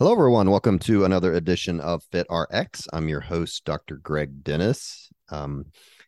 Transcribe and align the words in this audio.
Hello, 0.00 0.12
everyone. 0.12 0.48
Welcome 0.48 0.78
to 0.80 1.04
another 1.04 1.34
edition 1.34 1.80
of 1.80 2.04
FitRx. 2.12 2.86
I'm 2.92 3.08
your 3.08 3.18
host, 3.18 3.64
Dr. 3.64 3.96
Greg 3.96 4.44
Dennis. 4.44 5.10
Um, 5.28 5.64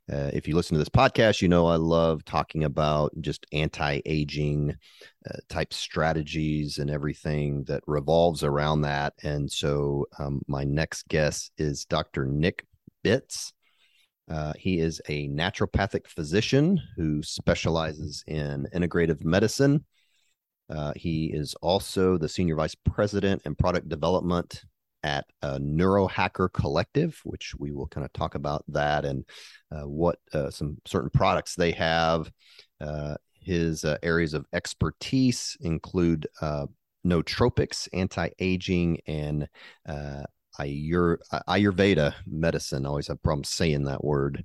uh, 0.08 0.30
if 0.32 0.46
you 0.46 0.54
listen 0.54 0.76
to 0.76 0.78
this 0.78 0.88
podcast, 0.88 1.42
you 1.42 1.48
know 1.48 1.66
I 1.66 1.74
love 1.74 2.24
talking 2.24 2.62
about 2.62 3.10
just 3.20 3.46
anti 3.52 4.00
aging 4.06 4.76
uh, 5.28 5.38
type 5.48 5.74
strategies 5.74 6.78
and 6.78 6.88
everything 6.88 7.64
that 7.64 7.82
revolves 7.88 8.44
around 8.44 8.82
that. 8.82 9.14
And 9.24 9.50
so, 9.50 10.06
um, 10.20 10.40
my 10.46 10.62
next 10.62 11.08
guest 11.08 11.50
is 11.58 11.84
Dr. 11.84 12.26
Nick 12.26 12.64
Bitz. 13.04 13.52
Uh, 14.30 14.52
he 14.56 14.78
is 14.78 15.02
a 15.08 15.26
naturopathic 15.30 16.06
physician 16.06 16.80
who 16.94 17.24
specializes 17.24 18.22
in 18.28 18.68
integrative 18.72 19.24
medicine 19.24 19.84
uh, 20.70 20.92
he 20.96 21.26
is 21.26 21.54
also 21.60 22.16
the 22.16 22.28
senior 22.28 22.56
vice 22.56 22.74
president 22.74 23.42
and 23.44 23.58
product 23.58 23.88
development 23.88 24.64
at 25.02 25.26
uh, 25.42 25.58
Neurohacker 25.58 26.52
Collective, 26.52 27.20
which 27.24 27.54
we 27.58 27.72
will 27.72 27.86
kind 27.88 28.04
of 28.04 28.12
talk 28.12 28.34
about 28.34 28.64
that 28.68 29.04
and 29.04 29.24
uh, 29.72 29.86
what 29.86 30.18
uh, 30.32 30.50
some 30.50 30.76
certain 30.86 31.10
products 31.10 31.54
they 31.54 31.72
have. 31.72 32.30
Uh, 32.80 33.16
his 33.32 33.84
uh, 33.84 33.96
areas 34.02 34.34
of 34.34 34.44
expertise 34.52 35.56
include 35.60 36.26
uh, 36.42 36.66
nootropics, 37.06 37.88
anti-aging, 37.92 39.00
and 39.06 39.48
Ayur- 39.88 41.18
Ayurveda 41.48 42.14
medicine. 42.26 42.84
I 42.84 42.90
always 42.90 43.08
have 43.08 43.22
problems 43.22 43.48
saying 43.48 43.84
that 43.84 44.04
word. 44.04 44.44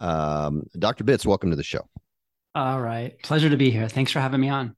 Um, 0.00 0.62
Dr. 0.78 1.04
Bitz, 1.04 1.26
welcome 1.26 1.50
to 1.50 1.56
the 1.56 1.62
show. 1.62 1.86
All 2.54 2.80
right. 2.80 3.22
Pleasure 3.22 3.50
to 3.50 3.58
be 3.58 3.70
here. 3.70 3.88
Thanks 3.88 4.10
for 4.10 4.20
having 4.20 4.40
me 4.40 4.48
on. 4.48 4.74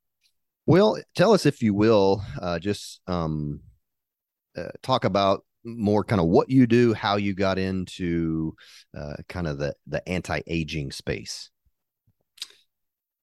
Well, 0.66 0.98
tell 1.14 1.32
us 1.32 1.44
if 1.46 1.62
you 1.62 1.74
will, 1.74 2.22
uh, 2.40 2.58
just 2.58 3.00
um, 3.06 3.60
uh, 4.56 4.68
talk 4.82 5.04
about 5.04 5.44
more 5.64 6.04
kind 6.04 6.20
of 6.20 6.28
what 6.28 6.50
you 6.50 6.66
do, 6.66 6.94
how 6.94 7.16
you 7.16 7.34
got 7.34 7.58
into 7.58 8.54
uh, 8.96 9.14
kind 9.28 9.46
of 9.46 9.58
the 9.58 9.74
the 9.86 10.06
anti 10.08 10.40
aging 10.46 10.92
space. 10.92 11.50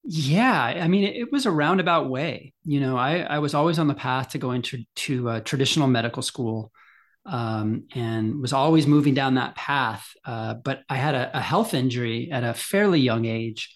Yeah, 0.04 0.62
I 0.62 0.88
mean, 0.88 1.04
it, 1.04 1.32
was 1.32 1.46
a 1.46 1.52
roundabout 1.52 2.10
way. 2.10 2.54
You 2.64 2.80
know, 2.80 2.98
I 2.98 3.20
I 3.20 3.40
was 3.40 3.54
always 3.54 3.80
on 3.80 3.88
the 3.88 3.94
path 3.94 4.30
to 4.30 4.38
going 4.38 4.64
to 4.96 5.30
uh, 5.30 5.40
traditional 5.42 5.88
medical 5.88 6.24
school, 6.24 6.72
um, 7.26 7.84
and 7.94 8.42
was 8.42 8.54
always 8.54 8.88
moving 8.88 9.14
down 9.14 9.36
that 9.36 9.56
path. 9.56 10.10
Uh, 10.26 10.56
but 10.56 10.82
I 10.90 10.96
had 10.96 11.16
a, 11.16 11.38
a, 11.38 11.42
health 11.42 11.74
injury 11.74 12.32
at 12.32 12.44
a 12.44 12.54
fairly 12.54 13.00
young 13.02 13.26
age, 13.26 13.76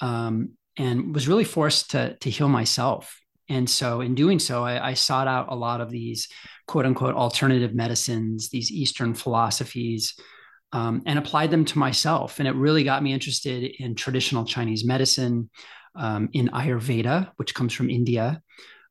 um, 0.00 0.52
and 0.76 1.14
was 1.14 1.28
really 1.28 1.44
forced 1.44 1.90
to 1.92 2.16
to 2.16 2.30
heal 2.30 2.48
myself. 2.48 3.20
And 3.48 3.68
so, 3.70 4.00
in 4.00 4.14
doing 4.14 4.38
so, 4.38 4.64
I, 4.64 4.88
I, 4.88 4.94
sought 4.94 5.28
out 5.28 5.46
a 5.50 5.54
lot 5.54 5.80
of 5.80 5.90
these 5.90 6.28
quote 6.66 6.84
unquote 6.84 7.14
alternative 7.14 7.74
medicines, 7.74 8.48
these 8.48 8.72
Eastern 8.72 9.14
philosophies, 9.14 10.14
um, 10.72 11.02
and 11.06 11.18
applied 11.18 11.52
them 11.52 11.64
to 11.66 11.78
myself. 11.78 12.40
And 12.40 12.48
it 12.48 12.56
really 12.56 12.82
got 12.82 13.04
me 13.04 13.12
interested 13.12 13.72
in 13.78 13.94
traditional 13.94 14.44
Chinese 14.44 14.84
medicine, 14.84 15.48
um, 15.94 16.28
in 16.32 16.48
Ayurveda, 16.48 17.30
which 17.36 17.54
comes 17.54 17.72
from 17.72 17.88
India, 17.88 18.42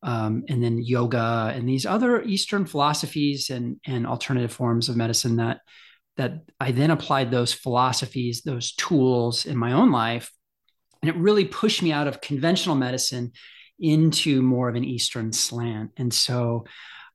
um, 0.03 0.43
and 0.47 0.63
then 0.63 0.81
yoga 0.81 1.51
and 1.53 1.67
these 1.67 1.85
other 1.85 2.21
Eastern 2.21 2.65
philosophies 2.65 3.49
and, 3.49 3.79
and 3.85 4.07
alternative 4.07 4.53
forms 4.53 4.87
of 4.87 4.95
medicine 4.95 5.37
that 5.37 5.59
that 6.17 6.43
I 6.61 6.71
then 6.71 6.91
applied 6.91 7.29
those 7.29 7.51
philosophies, 7.53 8.41
those 8.41 8.73
tools 8.75 9.45
in 9.45 9.57
my 9.57 9.73
own 9.73 9.91
life 9.91 10.31
and 11.05 11.15
it 11.15 11.21
really 11.21 11.45
pushed 11.45 11.83
me 11.83 11.91
out 11.91 12.07
of 12.07 12.19
conventional 12.19 12.73
medicine 12.73 13.31
into 13.79 14.41
more 14.41 14.69
of 14.69 14.73
an 14.73 14.83
Eastern 14.83 15.31
slant. 15.31 15.91
And 15.97 16.11
so 16.11 16.65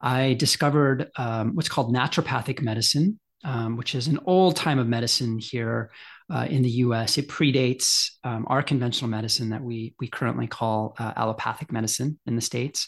I 0.01 0.35
discovered 0.35 1.11
um, 1.17 1.57
what's 1.57 1.69
called 1.69 1.93
naturopathic 1.93 2.63
medicine, 2.63 3.19
um, 3.43 3.77
which 3.77 3.97
is 3.97 4.07
an 4.07 4.21
old 4.27 4.55
time 4.55 4.79
of 4.79 4.87
medicine 4.87 5.41
here 5.41 5.91
uh, 6.33 6.47
in 6.49 6.63
the 6.63 6.71
US. 6.71 7.19
It 7.19 7.27
predates 7.27 8.11
um, 8.23 8.47
our 8.49 8.63
conventional 8.63 9.11
medicine 9.11 9.51
that 9.51 9.61
we, 9.61 9.97
we 9.99 10.07
currently 10.07 10.47
call 10.47 10.95
uh, 10.97 11.13
allopathic 11.17 11.73
medicine 11.73 12.21
in 12.27 12.37
the 12.37 12.43
States. 12.43 12.87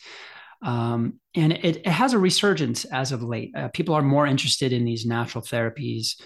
Um, 0.64 1.14
and 1.34 1.52
it, 1.52 1.78
it, 1.78 1.86
has 1.88 2.12
a 2.12 2.18
resurgence 2.20 2.84
as 2.84 3.10
of 3.10 3.24
late. 3.24 3.50
Uh, 3.56 3.70
people 3.74 3.96
are 3.96 4.02
more 4.02 4.28
interested 4.28 4.72
in 4.72 4.84
these 4.84 5.04
natural 5.04 5.42
therapies. 5.42 6.20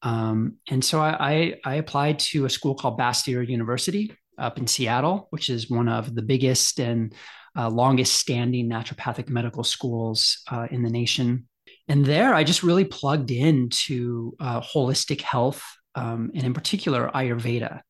Um, 0.00 0.54
and 0.70 0.82
so 0.82 1.02
I, 1.02 1.16
I, 1.20 1.54
I, 1.66 1.74
applied 1.74 2.18
to 2.20 2.46
a 2.46 2.50
school 2.50 2.74
called 2.74 2.98
Bastyr 2.98 3.46
University, 3.46 4.16
up 4.42 4.58
in 4.58 4.66
Seattle, 4.66 5.28
which 5.30 5.48
is 5.48 5.70
one 5.70 5.88
of 5.88 6.14
the 6.14 6.22
biggest 6.22 6.80
and 6.80 7.14
uh, 7.56 7.68
longest 7.68 8.14
standing 8.14 8.68
naturopathic 8.68 9.28
medical 9.28 9.64
schools 9.64 10.42
uh, 10.50 10.66
in 10.70 10.82
the 10.82 10.90
nation. 10.90 11.48
And 11.88 12.04
there, 12.04 12.34
I 12.34 12.44
just 12.44 12.62
really 12.62 12.84
plugged 12.84 13.30
into 13.30 14.34
uh, 14.40 14.60
holistic 14.60 15.20
health, 15.20 15.62
um, 15.94 16.30
and 16.34 16.44
in 16.44 16.54
particular, 16.54 17.10
Ayurveda. 17.14 17.80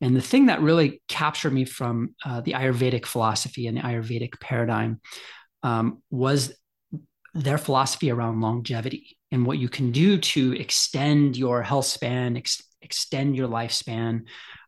And 0.00 0.16
the 0.16 0.20
thing 0.20 0.46
that 0.46 0.60
really 0.60 1.00
captured 1.08 1.52
me 1.52 1.64
from 1.64 2.14
uh, 2.24 2.40
the 2.40 2.52
Ayurvedic 2.52 3.06
philosophy 3.06 3.66
and 3.66 3.76
the 3.76 3.82
Ayurvedic 3.82 4.40
paradigm 4.40 5.00
um, 5.62 6.02
was 6.10 6.52
their 7.34 7.58
philosophy 7.58 8.10
around 8.10 8.40
longevity 8.40 9.16
and 9.30 9.46
what 9.46 9.58
you 9.58 9.68
can 9.68 9.92
do 9.92 10.18
to 10.18 10.52
extend 10.54 11.36
your 11.36 11.62
health 11.62 11.86
span, 11.86 12.36
ex- 12.36 12.62
extend 12.82 13.36
your 13.36 13.48
lifespan, 13.48 14.22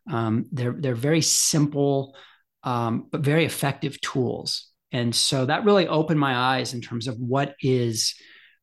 um, 0.09 0.45
they're 0.51 0.75
they're 0.77 0.95
very 0.95 1.21
simple 1.21 2.15
um, 2.63 3.07
but 3.11 3.21
very 3.21 3.45
effective 3.45 3.99
tools, 4.01 4.67
and 4.91 5.15
so 5.15 5.45
that 5.45 5.65
really 5.65 5.87
opened 5.87 6.19
my 6.19 6.35
eyes 6.35 6.73
in 6.73 6.81
terms 6.81 7.07
of 7.07 7.17
what 7.17 7.55
is 7.61 8.15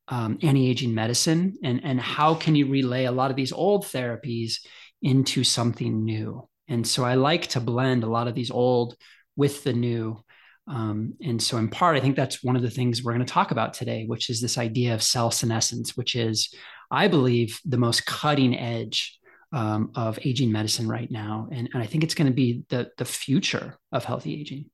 um, 0.09 0.39
anti-aging 0.43 0.95
medicine 0.95 1.55
and 1.63 1.81
and 1.85 2.01
how 2.01 2.35
can 2.35 2.55
you 2.55 2.69
relay 2.69 3.05
a 3.05 3.13
lot 3.13 3.31
of 3.31 3.37
these 3.37 3.53
old 3.53 3.85
therapies 3.85 4.55
into 5.03 5.45
something 5.45 6.05
new. 6.05 6.49
And 6.69 6.87
so 6.87 7.05
I 7.05 7.15
like 7.15 7.49
to 7.49 7.61
blend 7.61 8.05
a 8.05 8.09
lot 8.09 8.29
of 8.29 8.35
these 8.35 8.51
old 8.51 8.97
with 9.37 9.65
the 9.65 9.73
new. 9.73 10.23
Um, 10.69 11.15
and 11.21 11.43
so, 11.43 11.59
in 11.59 11.69
part, 11.69 11.97
I 11.97 12.01
think 12.01 12.15
that's 12.15 12.43
one 12.43 12.55
of 12.55 12.63
the 12.63 12.71
things 12.71 13.03
we're 13.03 13.15
going 13.15 13.27
to 13.27 13.33
talk 13.33 13.51
about 13.51 13.75
today, 13.75 14.05
which 14.07 14.31
is 14.31 14.41
this 14.41 14.59
idea 14.59 14.95
of 14.95 15.03
cell 15.03 15.31
senescence, 15.31 15.97
which 15.97 16.15
is, 16.15 16.55
I 16.91 17.09
believe, 17.09 17.61
the 17.65 17.79
most 17.79 18.07
cutting 18.07 18.57
edge 18.57 19.19
um, 19.53 19.91
of 19.95 20.19
aging 20.25 20.51
medicine 20.51 20.89
right 20.89 21.11
now, 21.11 21.49
and, 21.53 21.69
and 21.73 21.83
I 21.83 21.87
think 21.87 22.05
it's 22.05 22.15
going 22.15 22.29
to 22.29 22.35
be 22.35 22.65
the 22.69 22.91
the 22.97 23.05
future 23.05 23.79
of 23.93 24.05
healthy 24.05 24.41
aging. 24.41 24.71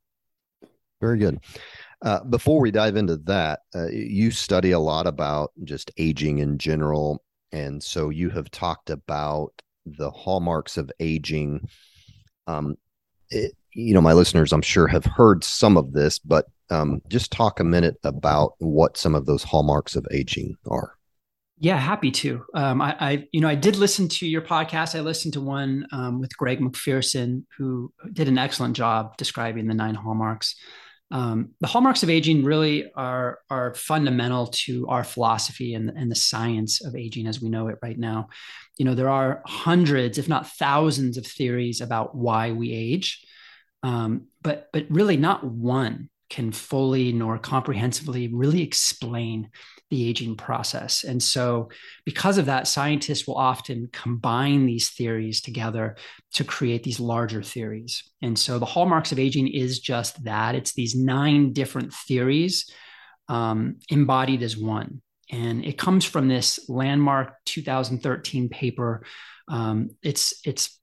Very 1.00 1.18
good. 1.18 1.40
Uh, 2.02 2.22
before 2.24 2.60
we 2.60 2.70
dive 2.70 2.96
into 2.96 3.16
that, 3.16 3.60
uh, 3.74 3.88
you 3.88 4.30
study 4.30 4.70
a 4.70 4.78
lot 4.78 5.06
about 5.06 5.52
just 5.64 5.90
aging 5.98 6.38
in 6.38 6.58
general, 6.58 7.22
and 7.52 7.82
so 7.82 8.10
you 8.10 8.30
have 8.30 8.50
talked 8.50 8.90
about 8.90 9.50
the 9.84 10.10
hallmarks 10.10 10.76
of 10.76 10.90
aging. 11.00 11.68
Um, 12.46 12.76
it, 13.30 13.52
you 13.74 13.94
know, 13.94 14.00
my 14.00 14.12
listeners, 14.12 14.52
I'm 14.52 14.62
sure, 14.62 14.86
have 14.88 15.04
heard 15.04 15.44
some 15.44 15.76
of 15.76 15.92
this, 15.92 16.18
but 16.18 16.46
um, 16.70 17.00
just 17.08 17.32
talk 17.32 17.60
a 17.60 17.64
minute 17.64 17.96
about 18.04 18.54
what 18.58 18.96
some 18.96 19.14
of 19.14 19.26
those 19.26 19.42
hallmarks 19.42 19.96
of 19.96 20.06
aging 20.10 20.56
are. 20.68 20.97
Yeah, 21.60 21.76
happy 21.76 22.12
to. 22.12 22.44
Um, 22.54 22.80
I, 22.80 22.96
I, 23.00 23.28
you 23.32 23.40
know, 23.40 23.48
I 23.48 23.56
did 23.56 23.76
listen 23.76 24.08
to 24.08 24.28
your 24.28 24.42
podcast. 24.42 24.96
I 24.96 25.00
listened 25.00 25.34
to 25.34 25.40
one 25.40 25.86
um, 25.90 26.20
with 26.20 26.36
Greg 26.36 26.60
McPherson, 26.60 27.44
who 27.56 27.92
did 28.12 28.28
an 28.28 28.38
excellent 28.38 28.76
job 28.76 29.16
describing 29.16 29.66
the 29.66 29.74
nine 29.74 29.96
hallmarks. 29.96 30.54
Um, 31.10 31.50
the 31.60 31.66
hallmarks 31.66 32.02
of 32.02 32.10
aging 32.10 32.44
really 32.44 32.92
are 32.94 33.40
are 33.50 33.74
fundamental 33.74 34.48
to 34.48 34.86
our 34.88 35.02
philosophy 35.02 35.74
and, 35.74 35.90
and 35.90 36.10
the 36.10 36.14
science 36.16 36.84
of 36.84 36.94
aging 36.94 37.26
as 37.26 37.40
we 37.42 37.48
know 37.48 37.68
it 37.68 37.78
right 37.82 37.98
now. 37.98 38.28
You 38.76 38.84
know, 38.84 38.94
there 38.94 39.08
are 39.08 39.42
hundreds, 39.46 40.18
if 40.18 40.28
not 40.28 40.46
thousands, 40.46 41.16
of 41.16 41.26
theories 41.26 41.80
about 41.80 42.14
why 42.14 42.52
we 42.52 42.72
age, 42.72 43.24
um, 43.82 44.26
but 44.42 44.68
but 44.72 44.86
really 44.90 45.16
not 45.16 45.44
one 45.44 46.10
can 46.30 46.52
fully 46.52 47.12
nor 47.12 47.38
comprehensively 47.38 48.28
really 48.28 48.62
explain 48.62 49.50
the 49.90 50.06
aging 50.06 50.36
process. 50.36 51.04
And 51.04 51.22
so, 51.22 51.70
because 52.04 52.36
of 52.36 52.46
that, 52.46 52.68
scientists 52.68 53.26
will 53.26 53.36
often 53.36 53.88
combine 53.92 54.66
these 54.66 54.90
theories 54.90 55.40
together 55.40 55.96
to 56.34 56.44
create 56.44 56.82
these 56.82 57.00
larger 57.00 57.42
theories. 57.42 58.02
And 58.20 58.38
so, 58.38 58.58
the 58.58 58.66
hallmarks 58.66 59.12
of 59.12 59.18
aging 59.18 59.48
is 59.48 59.78
just 59.78 60.22
that 60.24 60.54
it's 60.54 60.74
these 60.74 60.94
nine 60.94 61.52
different 61.52 61.94
theories 61.94 62.70
um, 63.28 63.76
embodied 63.88 64.42
as 64.42 64.56
one. 64.56 65.00
And 65.30 65.64
it 65.64 65.78
comes 65.78 66.04
from 66.04 66.28
this 66.28 66.68
landmark 66.68 67.34
2013 67.46 68.48
paper. 68.48 69.04
Um, 69.48 69.90
it's, 70.02 70.34
it's 70.44 70.78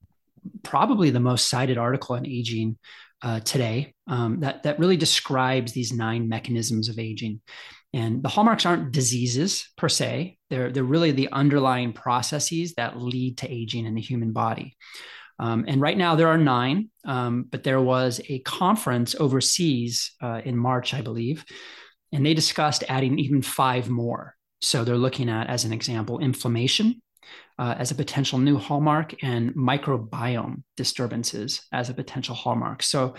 probably 0.64 1.10
the 1.10 1.20
most 1.20 1.50
cited 1.50 1.78
article 1.78 2.16
on 2.16 2.26
aging 2.26 2.78
uh, 3.22 3.40
today 3.42 3.94
um, 4.08 4.40
that, 4.42 4.64
that 4.64 4.80
really 4.80 4.98
describes 4.98 5.72
these 5.72 5.92
nine 5.92 6.30
mechanisms 6.30 6.90
of 6.90 7.00
aging. 7.00 7.42
And 7.94 8.22
the 8.22 8.30
hallmarks 8.30 8.66
aren't 8.66 8.92
diseases 8.92 9.70
per 9.78 9.88
se, 9.88 10.38
they're, 10.50 10.72
they're 10.72 10.84
really 10.84 11.12
the 11.12 11.32
underlying 11.32 11.94
processes 11.94 12.74
that 12.76 13.00
lead 13.00 13.38
to 13.40 13.52
aging 13.52 13.86
in 13.86 13.96
the 13.96 14.02
human 14.02 14.34
body. 14.34 14.76
Um, 15.40 15.66
and 15.68 15.82
right 15.82 15.98
now 15.98 16.16
there 16.16 16.28
are 16.28 16.38
nine, 16.38 16.90
um, 17.06 17.46
but 17.50 17.64
there 17.64 17.82
was 17.82 18.22
a 18.30 18.40
conference 18.40 19.16
overseas 19.16 20.12
uh, 20.22 20.42
in 20.46 20.58
March, 20.58 20.94
I 20.94 21.02
believe, 21.02 21.46
and 22.12 22.26
they 22.26 22.34
discussed 22.34 22.84
adding 22.88 23.20
even 23.20 23.42
five 23.42 23.90
more. 23.90 24.36
So 24.62 24.84
they're 24.84 24.98
looking 24.98 25.30
at, 25.30 25.48
as 25.48 25.66
an 25.66 25.74
example, 25.74 26.20
inflammation 26.20 27.02
uh, 27.58 27.76
as 27.78 27.92
a 27.92 27.96
potential 27.96 28.40
new 28.40 28.58
hallmark 28.58 29.16
and 29.24 29.54
microbiome 29.56 30.64
disturbances 30.76 31.62
as 31.72 31.90
a 31.90 31.94
potential 31.94 32.36
hallmark. 32.36 32.84
So 32.84 33.16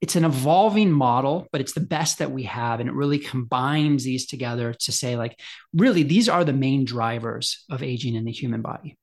it's 0.00 0.16
an 0.16 0.24
evolving 0.24 0.92
model, 0.92 1.46
but 1.50 1.60
it's 1.60 1.72
the 1.72 1.80
best 1.80 2.18
that 2.18 2.30
we 2.30 2.44
have. 2.44 2.80
And 2.80 2.88
it 2.88 2.94
really 2.94 3.18
combines 3.18 4.04
these 4.04 4.26
together 4.26 4.72
to 4.72 4.92
say, 4.92 5.16
like, 5.16 5.38
really, 5.72 6.04
these 6.04 6.28
are 6.28 6.44
the 6.44 6.52
main 6.52 6.84
drivers 6.84 7.64
of 7.70 7.82
aging 7.82 8.14
in 8.14 8.24
the 8.24 8.32
human 8.32 8.62
body. 8.62 8.96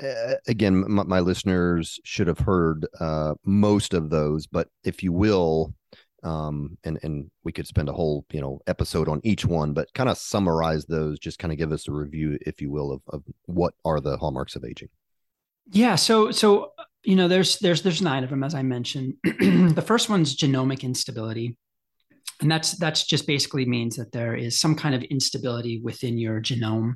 Uh, 0.00 0.34
again, 0.46 0.84
my, 0.88 1.02
my, 1.02 1.20
listeners 1.20 1.98
should 2.04 2.28
have 2.28 2.38
heard 2.38 2.86
uh, 3.00 3.34
most 3.44 3.94
of 3.94 4.10
those, 4.10 4.46
but 4.46 4.68
if 4.84 5.02
you 5.02 5.12
will, 5.12 5.74
um, 6.22 6.76
and 6.84 6.98
and 7.02 7.30
we 7.44 7.52
could 7.52 7.66
spend 7.66 7.88
a 7.88 7.92
whole 7.92 8.26
you 8.32 8.40
know 8.40 8.60
episode 8.66 9.08
on 9.08 9.20
each 9.24 9.44
one, 9.44 9.72
but 9.72 9.92
kind 9.94 10.08
of 10.08 10.18
summarize 10.18 10.84
those. 10.86 11.18
Just 11.18 11.38
kind 11.38 11.52
of 11.52 11.58
give 11.58 11.72
us 11.72 11.88
a 11.88 11.92
review, 11.92 12.38
if 12.46 12.60
you 12.60 12.70
will, 12.70 12.92
of, 12.92 13.02
of 13.08 13.22
what 13.46 13.74
are 13.84 14.00
the 14.00 14.16
hallmarks 14.16 14.56
of 14.56 14.64
aging. 14.64 14.88
Yeah, 15.70 15.96
so 15.96 16.30
so 16.30 16.72
you 17.04 17.16
know, 17.16 17.28
there's 17.28 17.58
there's 17.58 17.82
there's 17.82 18.02
nine 18.02 18.24
of 18.24 18.30
them 18.30 18.42
as 18.42 18.54
I 18.54 18.62
mentioned. 18.62 19.14
the 19.22 19.84
first 19.84 20.08
one's 20.08 20.36
genomic 20.36 20.82
instability, 20.82 21.56
and 22.40 22.50
that's 22.50 22.72
that's 22.72 23.04
just 23.06 23.26
basically 23.26 23.64
means 23.66 23.96
that 23.96 24.12
there 24.12 24.34
is 24.34 24.58
some 24.58 24.74
kind 24.74 24.94
of 24.94 25.02
instability 25.04 25.80
within 25.82 26.18
your 26.18 26.40
genome, 26.40 26.94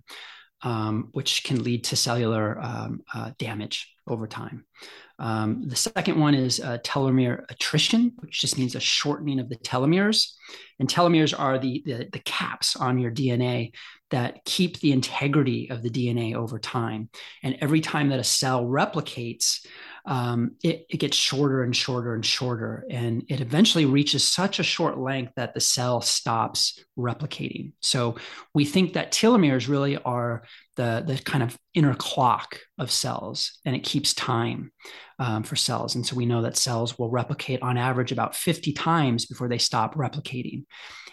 um, 0.62 1.08
which 1.12 1.44
can 1.44 1.62
lead 1.62 1.84
to 1.84 1.96
cellular 1.96 2.58
um, 2.60 3.00
uh, 3.14 3.30
damage 3.38 3.94
over 4.06 4.26
time. 4.26 4.64
Um, 5.22 5.68
the 5.68 5.76
second 5.76 6.18
one 6.18 6.34
is 6.34 6.58
uh, 6.58 6.78
telomere 6.78 7.44
attrition, 7.48 8.12
which 8.18 8.40
just 8.40 8.58
means 8.58 8.74
a 8.74 8.80
shortening 8.80 9.38
of 9.38 9.48
the 9.48 9.56
telomeres. 9.56 10.32
And 10.82 10.90
telomeres 10.90 11.32
are 11.38 11.60
the, 11.60 11.80
the, 11.86 12.08
the 12.10 12.18
caps 12.18 12.74
on 12.74 12.98
your 12.98 13.12
DNA 13.12 13.70
that 14.10 14.44
keep 14.44 14.80
the 14.80 14.90
integrity 14.90 15.70
of 15.70 15.80
the 15.80 15.88
DNA 15.88 16.34
over 16.34 16.58
time. 16.58 17.08
And 17.44 17.56
every 17.60 17.80
time 17.80 18.08
that 18.08 18.18
a 18.18 18.24
cell 18.24 18.64
replicates, 18.64 19.64
um, 20.06 20.56
it, 20.64 20.84
it, 20.90 20.96
gets 20.96 21.16
shorter 21.16 21.62
and 21.62 21.74
shorter 21.74 22.14
and 22.14 22.26
shorter. 22.26 22.84
And 22.90 23.22
it 23.28 23.40
eventually 23.40 23.84
reaches 23.84 24.28
such 24.28 24.58
a 24.58 24.64
short 24.64 24.98
length 24.98 25.34
that 25.36 25.54
the 25.54 25.60
cell 25.60 26.00
stops 26.00 26.82
replicating. 26.98 27.74
So 27.80 28.16
we 28.52 28.64
think 28.64 28.94
that 28.94 29.12
telomeres 29.12 29.68
really 29.68 29.98
are 29.98 30.42
the, 30.74 31.04
the 31.06 31.18
kind 31.18 31.44
of 31.44 31.56
inner 31.74 31.94
clock 31.94 32.58
of 32.78 32.90
cells, 32.90 33.60
and 33.64 33.76
it 33.76 33.84
keeps 33.84 34.14
time 34.14 34.72
um, 35.18 35.44
for 35.44 35.54
cells. 35.54 35.94
And 35.94 36.04
so 36.04 36.16
we 36.16 36.26
know 36.26 36.42
that 36.42 36.56
cells 36.56 36.98
will 36.98 37.10
replicate 37.10 37.62
on 37.62 37.78
average 37.78 38.10
about 38.10 38.34
50 38.34 38.72
times 38.72 39.26
before 39.26 39.48
they 39.48 39.58
stop 39.58 39.94
replicating. 39.94 40.64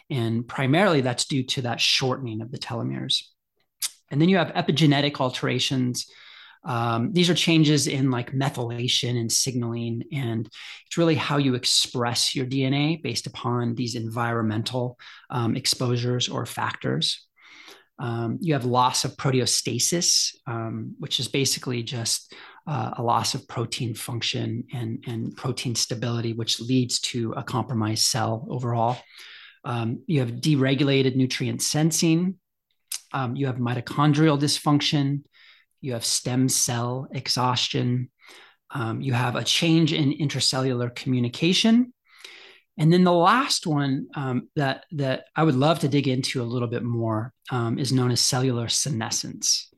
And 0.09 0.47
primarily 0.47 1.01
that's 1.01 1.25
due 1.25 1.43
to 1.43 1.63
that 1.63 1.79
shortening 1.79 2.41
of 2.41 2.51
the 2.51 2.57
telomeres. 2.57 3.23
And 4.11 4.19
then 4.19 4.29
you 4.29 4.37
have 4.37 4.53
epigenetic 4.53 5.19
alterations 5.19 6.07
um, 6.63 7.13
these 7.13 7.29
are 7.29 7.35
changes 7.35 7.87
in 7.87 8.11
like 8.11 8.33
methylation 8.33 9.19
and 9.19 9.31
signaling, 9.31 10.03
and 10.11 10.45
it's 10.85 10.97
really 10.97 11.15
how 11.15 11.37
you 11.37 11.55
express 11.55 12.35
your 12.35 12.45
DNA 12.45 13.01
based 13.01 13.27
upon 13.27 13.75
these 13.75 13.95
environmental 13.95 14.99
um, 15.29 15.55
exposures 15.55 16.27
or 16.27 16.45
factors. 16.45 17.25
Um, 17.97 18.37
you 18.41 18.53
have 18.53 18.65
loss 18.65 19.03
of 19.03 19.15
proteostasis, 19.17 20.35
um, 20.47 20.95
which 20.99 21.19
is 21.19 21.27
basically 21.27 21.83
just 21.83 22.33
uh, 22.67 22.91
a 22.97 23.03
loss 23.03 23.35
of 23.35 23.47
protein 23.47 23.93
function 23.93 24.63
and, 24.73 25.03
and 25.07 25.35
protein 25.35 25.75
stability, 25.75 26.33
which 26.33 26.61
leads 26.61 26.99
to 26.99 27.33
a 27.33 27.43
compromised 27.43 28.03
cell 28.03 28.47
overall. 28.49 28.97
Um, 29.63 30.03
you 30.07 30.19
have 30.21 30.31
deregulated 30.31 31.15
nutrient 31.15 31.61
sensing. 31.61 32.35
Um, 33.11 33.35
you 33.35 33.47
have 33.47 33.57
mitochondrial 33.57 34.39
dysfunction 34.39 35.23
you 35.81 35.93
have 35.93 36.05
stem 36.05 36.49
cell 36.49 37.07
exhaustion, 37.11 38.09
um, 38.71 39.01
you 39.01 39.13
have 39.13 39.35
a 39.35 39.43
change 39.43 39.93
in 39.93 40.13
intracellular 40.13 40.93
communication. 40.93 41.93
And 42.77 42.93
then 42.93 43.03
the 43.03 43.11
last 43.11 43.67
one 43.67 44.07
um, 44.15 44.49
that, 44.55 44.85
that 44.91 45.25
I 45.35 45.43
would 45.43 45.55
love 45.55 45.79
to 45.79 45.89
dig 45.89 46.07
into 46.07 46.41
a 46.41 46.45
little 46.45 46.67
bit 46.67 46.83
more 46.83 47.33
um, 47.51 47.77
is 47.77 47.91
known 47.91 48.11
as 48.11 48.21
cellular 48.21 48.69
senescence. 48.69 49.73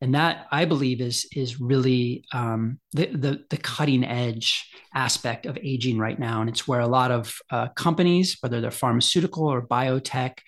And 0.00 0.14
that 0.14 0.46
I 0.52 0.66
believe 0.66 1.00
is, 1.00 1.26
is 1.34 1.60
really 1.60 2.24
um, 2.32 2.78
the, 2.92 3.06
the, 3.06 3.44
the, 3.48 3.56
cutting 3.56 4.04
edge 4.04 4.70
aspect 4.94 5.46
of 5.46 5.56
aging 5.62 5.96
right 5.98 6.18
now. 6.18 6.42
And 6.42 6.50
it's 6.50 6.68
where 6.68 6.80
a 6.80 6.86
lot 6.86 7.10
of 7.10 7.34
uh, 7.50 7.68
companies, 7.68 8.36
whether 8.40 8.60
they're 8.60 8.70
pharmaceutical 8.70 9.46
or 9.46 9.66
biotech, 9.66 10.38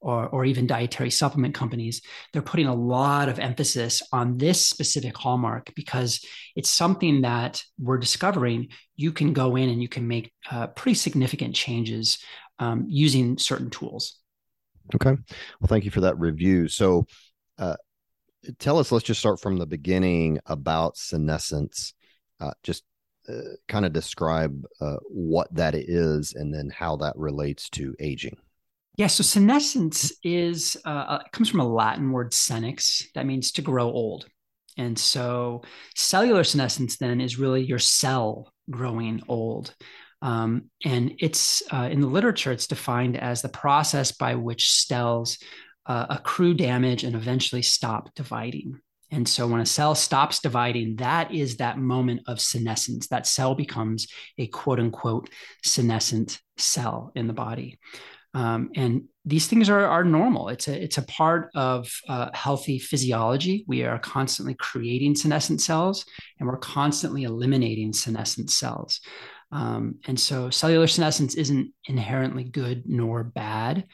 or, 0.00 0.28
or 0.28 0.44
even 0.44 0.66
dietary 0.66 1.10
supplement 1.10 1.54
companies, 1.54 2.02
they're 2.32 2.42
putting 2.42 2.66
a 2.66 2.74
lot 2.74 3.28
of 3.28 3.38
emphasis 3.38 4.02
on 4.12 4.38
this 4.38 4.64
specific 4.64 5.16
hallmark 5.16 5.72
because 5.74 6.24
it's 6.54 6.70
something 6.70 7.22
that 7.22 7.62
we're 7.78 7.98
discovering 7.98 8.68
you 8.96 9.12
can 9.12 9.32
go 9.32 9.56
in 9.56 9.68
and 9.68 9.82
you 9.82 9.88
can 9.88 10.06
make 10.06 10.32
uh, 10.50 10.68
pretty 10.68 10.94
significant 10.94 11.54
changes 11.54 12.18
um, 12.58 12.86
using 12.88 13.38
certain 13.38 13.70
tools. 13.70 14.20
Okay. 14.94 15.16
Well, 15.60 15.68
thank 15.68 15.84
you 15.84 15.90
for 15.90 16.00
that 16.02 16.18
review. 16.18 16.68
So, 16.68 17.06
uh, 17.58 17.76
tell 18.58 18.78
us, 18.78 18.92
let's 18.92 19.04
just 19.04 19.20
start 19.20 19.40
from 19.40 19.58
the 19.58 19.66
beginning 19.66 20.38
about 20.46 20.96
senescence. 20.96 21.94
Uh, 22.40 22.52
just 22.62 22.84
uh, 23.28 23.56
kind 23.66 23.84
of 23.84 23.92
describe 23.92 24.64
uh, 24.80 24.96
what 25.08 25.52
that 25.54 25.74
is 25.74 26.34
and 26.34 26.54
then 26.54 26.70
how 26.70 26.96
that 26.96 27.16
relates 27.16 27.68
to 27.70 27.94
aging. 28.00 28.36
Yeah, 28.96 29.06
so 29.06 29.22
senescence 29.22 30.12
is 30.24 30.76
uh, 30.84 30.88
uh 30.88 31.22
comes 31.32 31.48
from 31.48 31.60
a 31.60 31.68
Latin 31.68 32.10
word 32.10 32.32
senex 32.32 33.04
that 33.14 33.26
means 33.26 33.52
to 33.52 33.62
grow 33.62 33.86
old, 33.86 34.26
and 34.76 34.98
so 34.98 35.62
cellular 35.94 36.42
senescence 36.42 36.96
then 36.96 37.20
is 37.20 37.38
really 37.38 37.62
your 37.62 37.78
cell 37.78 38.52
growing 38.70 39.22
old, 39.28 39.72
um, 40.20 40.70
and 40.84 41.14
it's 41.18 41.62
uh, 41.72 41.88
in 41.90 42.00
the 42.00 42.08
literature 42.08 42.50
it's 42.50 42.66
defined 42.66 43.16
as 43.16 43.40
the 43.40 43.48
process 43.48 44.10
by 44.10 44.34
which 44.34 44.68
cells 44.68 45.38
uh, 45.88 46.06
accrue 46.10 46.54
damage 46.54 47.02
and 47.02 47.16
eventually 47.16 47.62
stop 47.62 48.14
dividing. 48.14 48.80
And 49.10 49.26
so 49.26 49.46
when 49.46 49.60
a 49.60 49.66
cell 49.66 49.94
stops 49.94 50.40
dividing, 50.40 50.96
that 50.96 51.32
is 51.32 51.56
that 51.56 51.78
moment 51.78 52.20
of 52.26 52.40
senescence. 52.40 53.08
That 53.08 53.26
cell 53.26 53.54
becomes 53.54 54.06
a 54.36 54.46
quote 54.48 54.78
unquote 54.78 55.30
senescent 55.64 56.38
cell 56.58 57.10
in 57.14 57.26
the 57.26 57.32
body. 57.32 57.78
Um, 58.34 58.70
and 58.76 59.04
these 59.24 59.46
things 59.46 59.70
are, 59.70 59.86
are 59.86 60.04
normal. 60.04 60.50
It's 60.50 60.68
a, 60.68 60.82
it's 60.82 60.98
a 60.98 61.06
part 61.06 61.50
of 61.54 61.90
uh, 62.08 62.28
healthy 62.34 62.78
physiology. 62.78 63.64
We 63.66 63.84
are 63.84 63.98
constantly 63.98 64.54
creating 64.54 65.16
senescent 65.16 65.62
cells 65.62 66.04
and 66.38 66.46
we're 66.46 66.58
constantly 66.58 67.24
eliminating 67.24 67.94
senescent 67.94 68.50
cells. 68.50 69.00
Um, 69.50 69.96
and 70.06 70.20
so 70.20 70.50
cellular 70.50 70.86
senescence 70.86 71.34
isn't 71.34 71.72
inherently 71.86 72.44
good 72.44 72.82
nor 72.86 73.24
bad, 73.24 73.86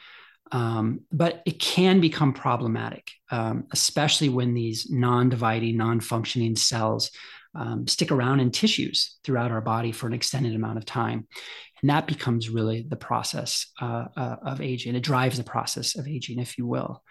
um, 0.51 1.01
but 1.11 1.41
it 1.45 1.59
can 1.59 1.99
become 1.99 2.33
problematic, 2.33 3.11
um, 3.31 3.65
especially 3.71 4.29
when 4.29 4.53
these 4.53 4.89
non 4.89 5.29
dividing, 5.29 5.77
non 5.77 5.99
functioning 5.99 6.55
cells 6.55 7.11
um, 7.55 7.87
stick 7.87 8.11
around 8.11 8.41
in 8.41 8.51
tissues 8.51 9.17
throughout 9.23 9.51
our 9.51 9.61
body 9.61 9.91
for 9.91 10.07
an 10.07 10.13
extended 10.13 10.55
amount 10.55 10.77
of 10.77 10.85
time. 10.85 11.27
And 11.81 11.89
that 11.89 12.07
becomes 12.07 12.49
really 12.49 12.85
the 12.87 12.95
process 12.95 13.67
uh, 13.81 14.05
uh, 14.15 14.35
of 14.45 14.61
aging. 14.61 14.95
It 14.95 15.01
drives 15.01 15.37
the 15.37 15.43
process 15.43 15.97
of 15.97 16.07
aging, 16.07 16.39
if 16.39 16.57
you 16.57 16.67
will. 16.67 17.03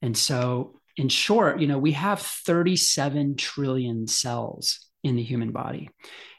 And 0.00 0.16
so, 0.16 0.80
in 0.96 1.08
short, 1.08 1.60
you 1.60 1.66
know, 1.66 1.78
we 1.78 1.92
have 1.92 2.20
37 2.20 3.36
trillion 3.36 4.06
cells 4.06 4.86
in 5.02 5.16
the 5.16 5.22
human 5.22 5.52
body. 5.52 5.88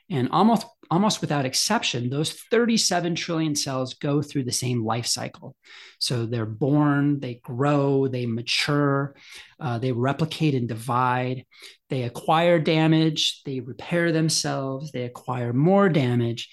And 0.09 0.29
almost, 0.31 0.67
almost 0.91 1.21
without 1.21 1.45
exception, 1.45 2.09
those 2.09 2.33
37 2.33 3.15
trillion 3.15 3.55
cells 3.55 3.95
go 3.95 4.21
through 4.21 4.43
the 4.43 4.51
same 4.51 4.83
life 4.83 5.05
cycle. 5.05 5.55
So 5.99 6.25
they're 6.25 6.45
born, 6.45 7.19
they 7.19 7.35
grow, 7.43 8.07
they 8.07 8.25
mature, 8.25 9.15
uh, 9.59 9.79
they 9.79 9.91
replicate 9.91 10.55
and 10.55 10.67
divide, 10.67 11.45
they 11.89 12.03
acquire 12.03 12.59
damage, 12.59 13.41
they 13.45 13.59
repair 13.59 14.11
themselves, 14.11 14.91
they 14.91 15.03
acquire 15.03 15.53
more 15.53 15.89
damage, 15.89 16.49